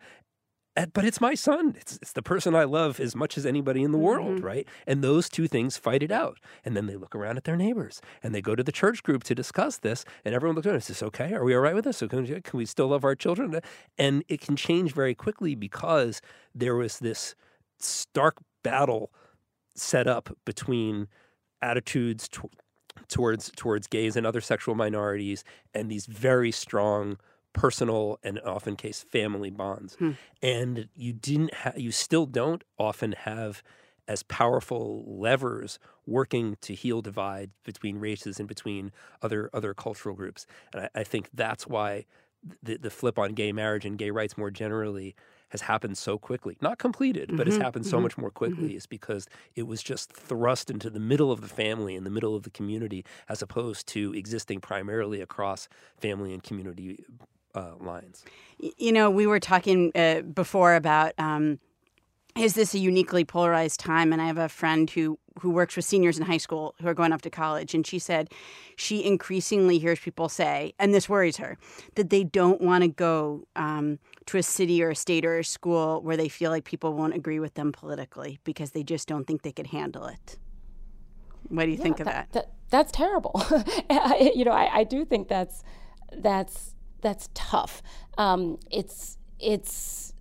but 0.93 1.05
it's 1.05 1.19
my 1.21 1.33
son. 1.33 1.75
It's, 1.79 1.97
it's 2.01 2.13
the 2.13 2.21
person 2.21 2.55
I 2.55 2.63
love 2.63 2.99
as 2.99 3.15
much 3.15 3.37
as 3.37 3.45
anybody 3.45 3.83
in 3.83 3.91
the 3.91 3.97
mm-hmm. 3.97 4.05
world, 4.05 4.43
right? 4.43 4.67
And 4.87 5.03
those 5.03 5.29
two 5.29 5.47
things 5.47 5.77
fight 5.77 6.03
it 6.03 6.11
out. 6.11 6.39
And 6.63 6.75
then 6.75 6.87
they 6.87 6.95
look 6.95 7.15
around 7.15 7.37
at 7.37 7.43
their 7.43 7.57
neighbors 7.57 8.01
and 8.23 8.33
they 8.33 8.41
go 8.41 8.55
to 8.55 8.63
the 8.63 8.71
church 8.71 9.03
group 9.03 9.23
to 9.25 9.35
discuss 9.35 9.77
this. 9.77 10.05
And 10.23 10.33
everyone 10.33 10.55
looks 10.55 10.67
at 10.67 10.75
it 10.75 10.77
is 10.77 10.87
this 10.87 11.03
okay? 11.03 11.33
Are 11.33 11.43
we 11.43 11.53
all 11.55 11.61
right 11.61 11.75
with 11.75 11.85
this? 11.85 11.97
So 11.97 12.07
can, 12.07 12.25
can 12.25 12.57
we 12.57 12.65
still 12.65 12.87
love 12.87 13.03
our 13.03 13.15
children? 13.15 13.59
And 13.97 14.23
it 14.27 14.41
can 14.41 14.55
change 14.55 14.93
very 14.93 15.15
quickly 15.15 15.55
because 15.55 16.21
there 16.55 16.75
was 16.75 16.99
this 16.99 17.35
stark 17.79 18.37
battle 18.63 19.11
set 19.75 20.07
up 20.07 20.35
between 20.45 21.07
attitudes 21.61 22.27
t- 22.27 22.41
towards 23.07 23.51
towards 23.55 23.87
gays 23.87 24.15
and 24.15 24.25
other 24.25 24.41
sexual 24.41 24.75
minorities 24.75 25.43
and 25.73 25.89
these 25.89 26.05
very 26.05 26.51
strong 26.51 27.17
personal 27.53 28.19
and 28.23 28.39
often 28.45 28.75
case 28.75 29.03
family 29.03 29.49
bonds. 29.49 29.95
Hmm. 29.95 30.11
And 30.41 30.89
you 30.95 31.13
didn't 31.13 31.53
ha- 31.53 31.73
you 31.75 31.91
still 31.91 32.25
don't 32.25 32.63
often 32.77 33.13
have 33.13 33.63
as 34.07 34.23
powerful 34.23 35.03
levers 35.07 35.79
working 36.05 36.57
to 36.61 36.73
heal 36.73 37.01
divide 37.01 37.51
between 37.63 37.97
races 37.97 38.39
and 38.39 38.47
between 38.47 38.91
other 39.21 39.49
other 39.53 39.73
cultural 39.73 40.15
groups. 40.15 40.45
And 40.73 40.83
I, 40.83 41.01
I 41.01 41.03
think 41.03 41.29
that's 41.33 41.67
why 41.67 42.05
the, 42.63 42.77
the 42.77 42.89
flip 42.89 43.19
on 43.19 43.33
gay 43.33 43.51
marriage 43.51 43.85
and 43.85 43.97
gay 43.97 44.11
rights 44.11 44.37
more 44.37 44.51
generally 44.51 45.15
has 45.49 45.61
happened 45.61 45.97
so 45.97 46.17
quickly. 46.17 46.57
Not 46.61 46.77
completed, 46.77 47.27
mm-hmm, 47.27 47.37
but 47.37 47.47
has 47.47 47.57
happened 47.57 47.85
mm-hmm, 47.85 47.91
so 47.91 47.99
much 47.99 48.17
more 48.17 48.31
quickly 48.31 48.69
mm-hmm. 48.69 48.77
is 48.77 48.85
because 48.85 49.27
it 49.55 49.63
was 49.63 49.83
just 49.83 50.13
thrust 50.13 50.71
into 50.71 50.89
the 50.89 50.99
middle 50.99 51.31
of 51.31 51.41
the 51.41 51.47
family, 51.47 51.95
in 51.95 52.03
the 52.03 52.09
middle 52.09 52.35
of 52.35 52.43
the 52.43 52.49
community, 52.49 53.05
as 53.27 53.41
opposed 53.41 53.85
to 53.87 54.13
existing 54.13 54.61
primarily 54.61 55.21
across 55.21 55.67
family 55.97 56.33
and 56.33 56.41
community 56.41 57.03
uh, 57.55 57.73
lines. 57.79 58.23
You 58.59 58.91
know, 58.91 59.09
we 59.09 59.27
were 59.27 59.39
talking 59.39 59.91
uh, 59.95 60.21
before 60.21 60.75
about 60.75 61.13
um, 61.17 61.59
is 62.35 62.53
this 62.53 62.73
a 62.73 62.79
uniquely 62.79 63.25
polarized 63.25 63.79
time? 63.79 64.13
And 64.13 64.21
I 64.21 64.27
have 64.27 64.37
a 64.37 64.49
friend 64.49 64.89
who 64.89 65.17
who 65.39 65.49
works 65.49 65.75
with 65.77 65.85
seniors 65.85 66.17
in 66.17 66.25
high 66.25 66.37
school 66.37 66.75
who 66.81 66.87
are 66.87 66.93
going 66.93 67.13
off 67.13 67.21
to 67.21 67.29
college, 67.29 67.73
and 67.73 67.87
she 67.87 67.99
said 67.99 68.29
she 68.75 69.03
increasingly 69.03 69.79
hears 69.79 69.99
people 69.99 70.27
say, 70.27 70.73
and 70.77 70.93
this 70.93 71.07
worries 71.07 71.37
her, 71.37 71.57
that 71.95 72.09
they 72.09 72.23
don't 72.23 72.59
want 72.59 72.83
to 72.83 72.89
go 72.89 73.47
um, 73.55 73.97
to 74.25 74.37
a 74.37 74.43
city 74.43 74.83
or 74.83 74.89
a 74.89 74.95
state 74.95 75.25
or 75.25 75.39
a 75.39 75.43
school 75.43 76.01
where 76.01 76.17
they 76.17 76.27
feel 76.27 76.51
like 76.51 76.65
people 76.65 76.93
won't 76.93 77.13
agree 77.13 77.39
with 77.39 77.53
them 77.53 77.71
politically 77.71 78.39
because 78.43 78.71
they 78.71 78.83
just 78.83 79.07
don't 79.07 79.25
think 79.25 79.41
they 79.41 79.53
could 79.53 79.67
handle 79.67 80.05
it. 80.05 80.37
What 81.47 81.63
do 81.65 81.71
you 81.71 81.77
yeah, 81.77 81.83
think 81.83 81.99
of 82.01 82.05
that, 82.05 82.31
that? 82.31 82.33
that 82.33 82.51
that's 82.69 82.91
terrible. 82.91 83.41
you 84.35 84.43
know, 84.43 84.51
I, 84.51 84.79
I 84.79 84.83
do 84.83 85.05
think 85.05 85.29
that's 85.29 85.63
that's 86.11 86.75
that's 87.01 87.29
tough. 87.33 87.81
Um, 88.17 88.57
it's 88.69 89.17
it's 89.39 90.13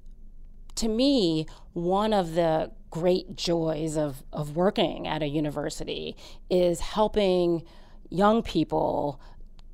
to 0.76 0.88
me 0.88 1.46
one 1.72 2.12
of 2.12 2.34
the 2.34 2.70
great 2.90 3.36
joys 3.36 3.96
of 3.96 4.22
of 4.32 4.56
working 4.56 5.06
at 5.06 5.22
a 5.22 5.26
university 5.26 6.16
is 6.48 6.80
helping 6.80 7.62
young 8.08 8.42
people 8.42 9.20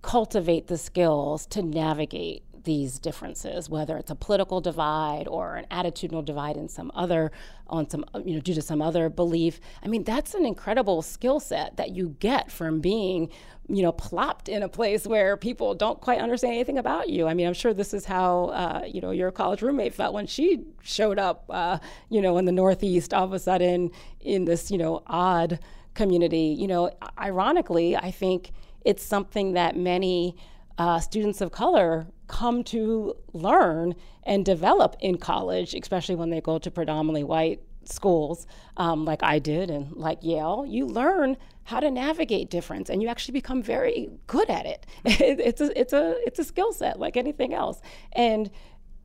cultivate 0.02 0.66
the 0.68 0.78
skills 0.78 1.46
to 1.46 1.62
navigate 1.62 2.42
these 2.66 2.98
differences, 2.98 3.70
whether 3.70 3.96
it's 3.96 4.10
a 4.10 4.14
political 4.14 4.60
divide 4.60 5.26
or 5.26 5.54
an 5.54 5.64
attitudinal 5.70 6.22
divide 6.22 6.56
in 6.56 6.68
some 6.68 6.92
other 6.94 7.32
on 7.68 7.88
some 7.88 8.04
you 8.24 8.34
know 8.34 8.40
due 8.40 8.52
to 8.54 8.60
some 8.60 8.82
other 8.82 9.08
belief. 9.08 9.58
I 9.82 9.88
mean, 9.88 10.04
that's 10.04 10.34
an 10.34 10.44
incredible 10.44 11.00
skill 11.00 11.40
set 11.40 11.78
that 11.78 11.92
you 11.92 12.16
get 12.20 12.52
from 12.52 12.80
being 12.80 13.30
you 13.68 13.82
know 13.82 13.92
plopped 13.92 14.48
in 14.48 14.62
a 14.62 14.68
place 14.68 15.06
where 15.06 15.36
people 15.36 15.74
don't 15.74 16.00
quite 16.00 16.20
understand 16.20 16.54
anything 16.54 16.76
about 16.76 17.08
you. 17.08 17.26
I 17.26 17.34
mean, 17.34 17.46
I'm 17.46 17.54
sure 17.54 17.72
this 17.72 17.94
is 17.94 18.04
how 18.04 18.46
uh, 18.46 18.82
you 18.86 19.00
know 19.00 19.12
your 19.12 19.30
college 19.30 19.62
roommate 19.62 19.94
felt 19.94 20.12
when 20.12 20.26
she 20.26 20.64
showed 20.82 21.18
up, 21.18 21.44
uh, 21.48 21.78
you 22.10 22.20
know, 22.20 22.36
in 22.36 22.44
the 22.44 22.52
Northeast 22.52 23.14
all 23.14 23.24
of 23.24 23.32
a 23.32 23.38
sudden 23.38 23.90
in 24.20 24.44
this 24.44 24.70
you 24.70 24.76
know 24.76 25.02
odd 25.06 25.58
community. 25.94 26.54
You 26.58 26.66
know, 26.66 26.90
ironically, 27.18 27.96
I 27.96 28.10
think 28.10 28.50
it's 28.84 29.02
something 29.02 29.54
that 29.54 29.76
many 29.76 30.36
uh, 30.78 31.00
students 31.00 31.40
of 31.40 31.52
color 31.52 32.06
come 32.28 32.64
to 32.64 33.14
learn 33.32 33.94
and 34.24 34.44
develop 34.44 34.96
in 35.00 35.16
college, 35.16 35.74
especially 35.74 36.14
when 36.14 36.30
they 36.30 36.40
go 36.40 36.58
to 36.58 36.70
predominantly 36.70 37.24
white 37.24 37.60
schools, 37.84 38.46
um, 38.76 39.04
like 39.04 39.22
I 39.22 39.38
did 39.38 39.70
and 39.70 39.92
like 39.92 40.18
Yale. 40.22 40.64
You 40.66 40.86
learn 40.86 41.36
how 41.64 41.80
to 41.80 41.90
navigate 41.90 42.50
difference, 42.50 42.90
and 42.90 43.02
you 43.02 43.08
actually 43.08 43.32
become 43.32 43.62
very 43.62 44.10
good 44.26 44.50
at 44.50 44.66
it. 44.66 44.86
it's 45.04 45.60
a 45.60 45.78
it's 45.78 45.92
a 45.92 46.16
it's 46.26 46.38
a 46.38 46.44
skill 46.44 46.72
set 46.72 46.98
like 46.98 47.16
anything 47.16 47.54
else. 47.54 47.80
And 48.12 48.50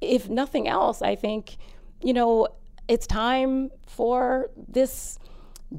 if 0.01 0.29
nothing 0.29 0.67
else, 0.67 1.01
I 1.01 1.15
think 1.15 1.57
you 2.01 2.13
know 2.13 2.47
it's 2.88 3.07
time 3.07 3.71
for 3.88 4.49
this 4.67 5.17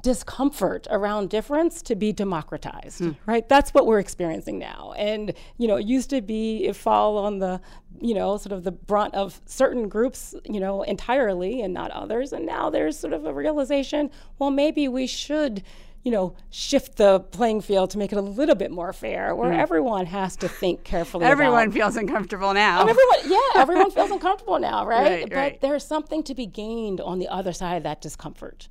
discomfort 0.00 0.86
around 0.90 1.28
difference 1.28 1.82
to 1.82 1.94
be 1.94 2.12
democratized 2.12 3.02
mm. 3.02 3.16
right 3.26 3.48
that's 3.48 3.74
what 3.74 3.86
we're 3.86 3.98
experiencing 3.98 4.58
now 4.58 4.94
and 4.96 5.34
you 5.58 5.68
know 5.68 5.76
it 5.76 5.84
used 5.84 6.08
to 6.08 6.22
be 6.22 6.64
it 6.64 6.74
fall 6.74 7.18
on 7.18 7.38
the 7.38 7.60
you 8.00 8.14
know 8.14 8.38
sort 8.38 8.52
of 8.52 8.64
the 8.64 8.72
brunt 8.72 9.14
of 9.14 9.42
certain 9.44 9.88
groups 9.88 10.34
you 10.44 10.58
know 10.58 10.82
entirely 10.82 11.60
and 11.60 11.74
not 11.74 11.90
others 11.90 12.32
and 12.32 12.46
now 12.46 12.70
there's 12.70 12.98
sort 12.98 13.12
of 13.12 13.26
a 13.26 13.34
realization 13.34 14.10
well 14.38 14.50
maybe 14.50 14.88
we 14.88 15.06
should 15.06 15.62
you 16.04 16.10
know, 16.10 16.34
shift 16.50 16.96
the 16.96 17.20
playing 17.20 17.60
field 17.60 17.90
to 17.90 17.98
make 17.98 18.12
it 18.12 18.18
a 18.18 18.22
little 18.22 18.56
bit 18.56 18.72
more 18.72 18.92
fair, 18.92 19.36
where 19.36 19.52
mm. 19.52 19.58
everyone 19.58 20.06
has 20.06 20.34
to 20.36 20.48
think 20.48 20.82
carefully. 20.82 21.24
everyone 21.24 21.64
about, 21.64 21.74
feels 21.74 21.96
uncomfortable 21.96 22.52
now. 22.52 22.80
everyone, 22.80 23.18
yeah, 23.26 23.38
everyone 23.54 23.90
feels 23.90 24.10
uncomfortable 24.10 24.58
now, 24.58 24.84
right? 24.86 25.02
right 25.04 25.28
but 25.28 25.36
right. 25.36 25.60
there's 25.60 25.84
something 25.84 26.24
to 26.24 26.34
be 26.34 26.44
gained 26.44 27.00
on 27.00 27.20
the 27.20 27.28
other 27.28 27.52
side 27.52 27.76
of 27.76 27.82
that 27.84 28.00
discomfort. 28.00 28.68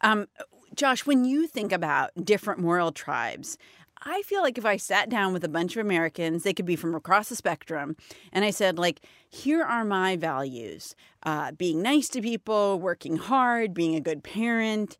Um, 0.00 0.26
Josh, 0.74 1.06
when 1.06 1.24
you 1.24 1.46
think 1.46 1.72
about 1.72 2.10
different 2.24 2.60
moral 2.60 2.92
tribes, 2.92 3.58
I 4.02 4.22
feel 4.22 4.42
like 4.42 4.58
if 4.58 4.64
I 4.64 4.76
sat 4.76 5.08
down 5.08 5.32
with 5.32 5.44
a 5.44 5.48
bunch 5.48 5.76
of 5.76 5.84
Americans, 5.84 6.42
they 6.42 6.54
could 6.54 6.66
be 6.66 6.76
from 6.76 6.94
across 6.94 7.28
the 7.28 7.36
spectrum, 7.36 7.96
and 8.32 8.44
I 8.44 8.50
said, 8.50 8.78
like, 8.78 9.00
here 9.28 9.62
are 9.62 9.84
my 9.84 10.16
values 10.16 10.94
uh, 11.24 11.52
being 11.52 11.82
nice 11.82 12.08
to 12.10 12.22
people, 12.22 12.78
working 12.78 13.16
hard, 13.16 13.74
being 13.74 13.94
a 13.94 14.00
good 14.00 14.22
parent. 14.22 14.96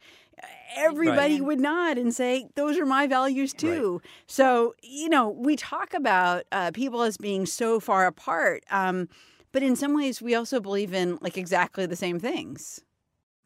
Everybody 0.76 1.34
right. 1.34 1.44
would 1.44 1.60
nod 1.60 1.98
and 1.98 2.14
say, 2.14 2.48
Those 2.54 2.78
are 2.78 2.86
my 2.86 3.06
values 3.06 3.52
too. 3.52 3.92
Right. 3.94 4.10
So, 4.26 4.74
you 4.82 5.08
know, 5.08 5.28
we 5.28 5.56
talk 5.56 5.94
about 5.94 6.44
uh, 6.52 6.70
people 6.72 7.02
as 7.02 7.16
being 7.16 7.46
so 7.46 7.80
far 7.80 8.06
apart. 8.06 8.64
Um, 8.70 9.08
but 9.50 9.62
in 9.62 9.76
some 9.76 9.94
ways, 9.94 10.20
we 10.20 10.34
also 10.34 10.60
believe 10.60 10.92
in 10.92 11.18
like 11.20 11.38
exactly 11.38 11.86
the 11.86 11.96
same 11.96 12.20
things. 12.20 12.82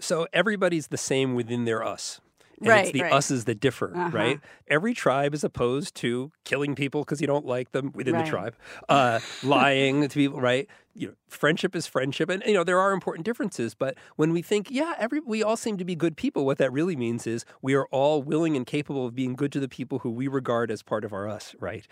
So 0.02 0.26
everybody's 0.32 0.88
the 0.88 0.98
same 0.98 1.34
within 1.34 1.64
their 1.64 1.82
us. 1.84 2.20
And 2.58 2.68
right, 2.68 2.84
it's 2.84 2.92
the 2.92 3.02
right. 3.02 3.12
us's 3.12 3.44
that 3.46 3.60
differ, 3.60 3.92
uh-huh. 3.94 4.16
right? 4.16 4.40
Every 4.68 4.94
tribe 4.94 5.34
is 5.34 5.42
opposed 5.42 5.96
to 5.96 6.30
killing 6.44 6.74
people 6.76 7.02
because 7.02 7.20
you 7.20 7.26
don't 7.26 7.44
like 7.44 7.72
them 7.72 7.90
within 7.94 8.14
right. 8.14 8.24
the 8.24 8.30
tribe, 8.30 8.56
uh, 8.88 9.18
lying 9.42 10.02
to 10.02 10.08
people, 10.08 10.40
right? 10.40 10.68
You 10.94 11.08
know, 11.08 11.14
friendship 11.28 11.74
is 11.74 11.86
friendship, 11.88 12.28
and 12.28 12.42
you 12.46 12.52
know 12.52 12.62
there 12.62 12.78
are 12.78 12.92
important 12.92 13.24
differences. 13.24 13.74
But 13.74 13.96
when 14.14 14.32
we 14.32 14.42
think, 14.42 14.70
yeah, 14.70 14.94
every 14.98 15.20
we 15.20 15.42
all 15.42 15.56
seem 15.56 15.76
to 15.78 15.84
be 15.84 15.96
good 15.96 16.16
people, 16.16 16.46
what 16.46 16.58
that 16.58 16.72
really 16.72 16.94
means 16.94 17.26
is 17.26 17.44
we 17.62 17.74
are 17.74 17.86
all 17.86 18.22
willing 18.22 18.56
and 18.56 18.64
capable 18.66 19.06
of 19.06 19.14
being 19.14 19.34
good 19.34 19.50
to 19.52 19.60
the 19.60 19.68
people 19.68 20.00
who 20.00 20.10
we 20.10 20.28
regard 20.28 20.70
as 20.70 20.82
part 20.82 21.04
of 21.04 21.12
our 21.12 21.28
us, 21.28 21.56
right? 21.58 21.86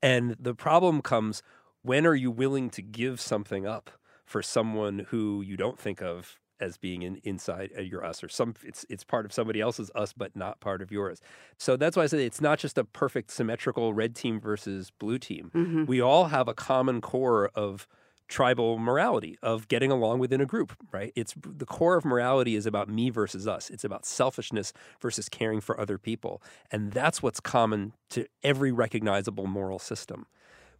And 0.00 0.36
the 0.40 0.54
problem 0.54 1.02
comes 1.02 1.42
when 1.82 2.06
are 2.06 2.14
you 2.14 2.30
willing 2.30 2.70
to 2.70 2.82
give 2.82 3.20
something 3.20 3.66
up 3.66 3.90
for 4.24 4.42
someone 4.42 5.06
who 5.10 5.42
you 5.42 5.56
don't 5.56 5.78
think 5.78 6.00
of 6.00 6.38
as 6.60 6.76
being 6.76 7.02
in, 7.02 7.16
inside 7.24 7.70
uh, 7.76 7.80
your 7.80 8.04
us 8.04 8.22
or 8.22 8.28
some 8.28 8.54
it's 8.64 8.84
it's 8.88 9.04
part 9.04 9.24
of 9.24 9.32
somebody 9.32 9.60
else's 9.60 9.90
us 9.94 10.12
but 10.12 10.34
not 10.36 10.60
part 10.60 10.82
of 10.82 10.90
yours. 10.90 11.20
So 11.58 11.76
that's 11.76 11.96
why 11.96 12.04
i 12.04 12.06
say 12.06 12.24
it's 12.24 12.40
not 12.40 12.58
just 12.58 12.78
a 12.78 12.84
perfect 12.84 13.30
symmetrical 13.30 13.94
red 13.94 14.14
team 14.14 14.40
versus 14.40 14.90
blue 14.90 15.18
team. 15.18 15.50
Mm-hmm. 15.54 15.84
we 15.86 16.00
all 16.00 16.26
have 16.26 16.48
a 16.48 16.54
common 16.54 17.00
core 17.00 17.50
of 17.54 17.86
tribal 18.26 18.78
morality 18.78 19.38
of 19.42 19.68
getting 19.68 19.90
along 19.90 20.18
within 20.18 20.40
a 20.40 20.46
group 20.46 20.74
right? 20.92 21.12
It's 21.16 21.34
the 21.44 21.66
core 21.66 21.96
of 21.96 22.04
morality 22.04 22.54
is 22.54 22.66
about 22.66 22.88
me 22.88 23.10
versus 23.10 23.46
us. 23.48 23.68
It's 23.68 23.84
about 23.84 24.06
selfishness 24.06 24.72
versus 25.00 25.28
caring 25.28 25.60
for 25.60 25.78
other 25.78 25.98
people. 25.98 26.40
And 26.70 26.92
that's 26.92 27.22
what's 27.22 27.40
common 27.40 27.92
to 28.10 28.26
every 28.42 28.72
recognizable 28.72 29.46
moral 29.46 29.78
system. 29.78 30.26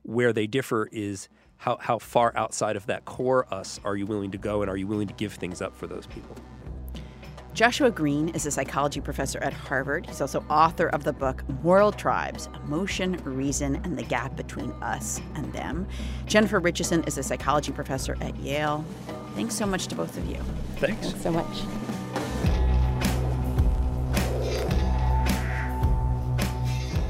Where 0.03 0.33
they 0.33 0.47
differ 0.47 0.89
is 0.93 1.29
how, 1.57 1.77
how 1.79 1.99
far 1.99 2.33
outside 2.37 2.77
of 2.77 2.87
that 2.87 3.05
core 3.05 3.47
us 3.53 3.81
are 3.85 3.97
you 3.97 4.07
willing 4.07 4.31
to 4.33 4.39
go 4.39 4.63
and 4.63 4.71
are 4.71 4.77
you 4.77 4.87
willing 4.87 5.09
to 5.09 5.15
give 5.15 5.35
things 5.35 5.63
up 5.63 5.75
for 5.75 5.87
those 5.87 6.07
people? 6.07 6.37
Joshua 7.55 7.89
Greene 7.89 8.31
is 8.31 8.47
a 8.47 8.51
psychology 8.51 9.01
professor 9.01 9.39
at 9.39 9.53
Harvard. 9.53 10.07
He's 10.07 10.21
also 10.21 10.45
author 10.51 10.89
of 10.89 11.05
the 11.05 11.13
book 11.13 11.49
Moral 11.63 11.93
Tribes 11.93 12.49
Emotion, 12.65 13.13
Reason, 13.23 13.77
and 13.77 13.97
the 13.97 14.03
Gap 14.03 14.35
Between 14.35 14.73
Us 14.83 15.21
and 15.37 15.53
Them. 15.53 15.87
Jennifer 16.27 16.61
Richeson 16.61 17.07
is 17.07 17.17
a 17.17 17.23
psychology 17.23 17.71
professor 17.71 18.17
at 18.21 18.37
Yale. 18.39 18.85
Thanks 19.37 19.55
so 19.55 19.67
much 19.67 19.87
to 19.87 19.95
both 19.95 20.17
of 20.19 20.27
you. 20.27 20.39
Thanks, 20.79 21.11
Thanks 21.11 21.23
so 21.23 21.31
much. 21.31 21.84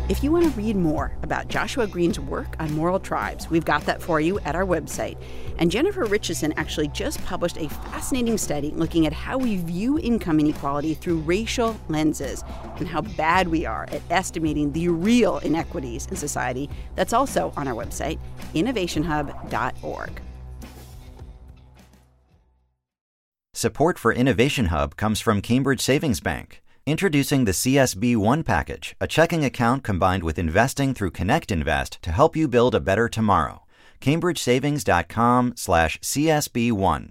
If 0.07 0.23
you 0.23 0.31
want 0.31 0.45
to 0.45 0.51
read 0.51 0.77
more 0.77 1.17
about 1.23 1.49
Joshua 1.49 1.87
Greene's 1.87 2.21
work 2.21 2.57
on 2.59 2.75
moral 2.75 3.01
tribes, 3.01 3.49
we've 3.49 3.65
got 3.65 3.87
that 3.87 4.03
for 4.03 4.21
you 4.21 4.39
at 4.41 4.55
our 4.55 4.67
website. 4.67 5.17
And 5.59 5.71
Jennifer 5.71 6.05
Richeson 6.05 6.53
actually 6.59 6.89
just 6.89 7.25
published 7.25 7.57
a 7.57 7.71
fascinating 7.71 8.37
study 8.37 8.71
looking 8.73 9.07
at 9.07 9.15
how 9.15 9.39
we 9.39 9.57
view 9.57 9.99
income 9.99 10.41
inequality 10.41 10.93
through 10.93 11.21
racial 11.21 11.81
lenses 11.89 12.45
and 12.77 12.87
how 12.87 13.01
bad 13.01 13.49
we 13.49 13.65
are 13.65 13.85
at 13.85 14.03
estimating 14.11 14.73
the 14.73 14.89
real 14.89 15.39
inequities 15.39 16.07
in 16.09 16.17
society. 16.17 16.69
That's 16.97 17.15
also 17.15 17.55
on 17.57 17.67
our 17.67 17.75
website, 17.75 18.19
innovationhub.org. 18.55 20.21
Support 23.55 23.99
for 23.99 24.13
Innovation 24.13 24.67
Hub 24.67 24.97
comes 24.97 25.21
from 25.21 25.41
Cambridge 25.41 25.81
Savings 25.81 26.21
Bank. 26.21 26.61
Introducing 26.87 27.47
the 27.47 27.53
CSB 27.53 28.15
One 28.15 28.43
package, 28.43 28.95
a 29.01 29.07
checking 29.07 29.43
account 29.43 29.83
combined 29.83 30.23
with 30.23 30.39
investing 30.39 30.93
through 30.93 31.13
Connect 31.13 31.51
Invest 31.51 31.99
to 32.03 32.13
help 32.13 32.37
you 32.37 32.47
build 32.47 32.75
a 32.75 32.81
better 32.81 33.09
tomorrow. 33.09 33.65
CambridgeSavings.com 34.03 35.55
slash 35.57 35.99
CSB1. 36.01 37.09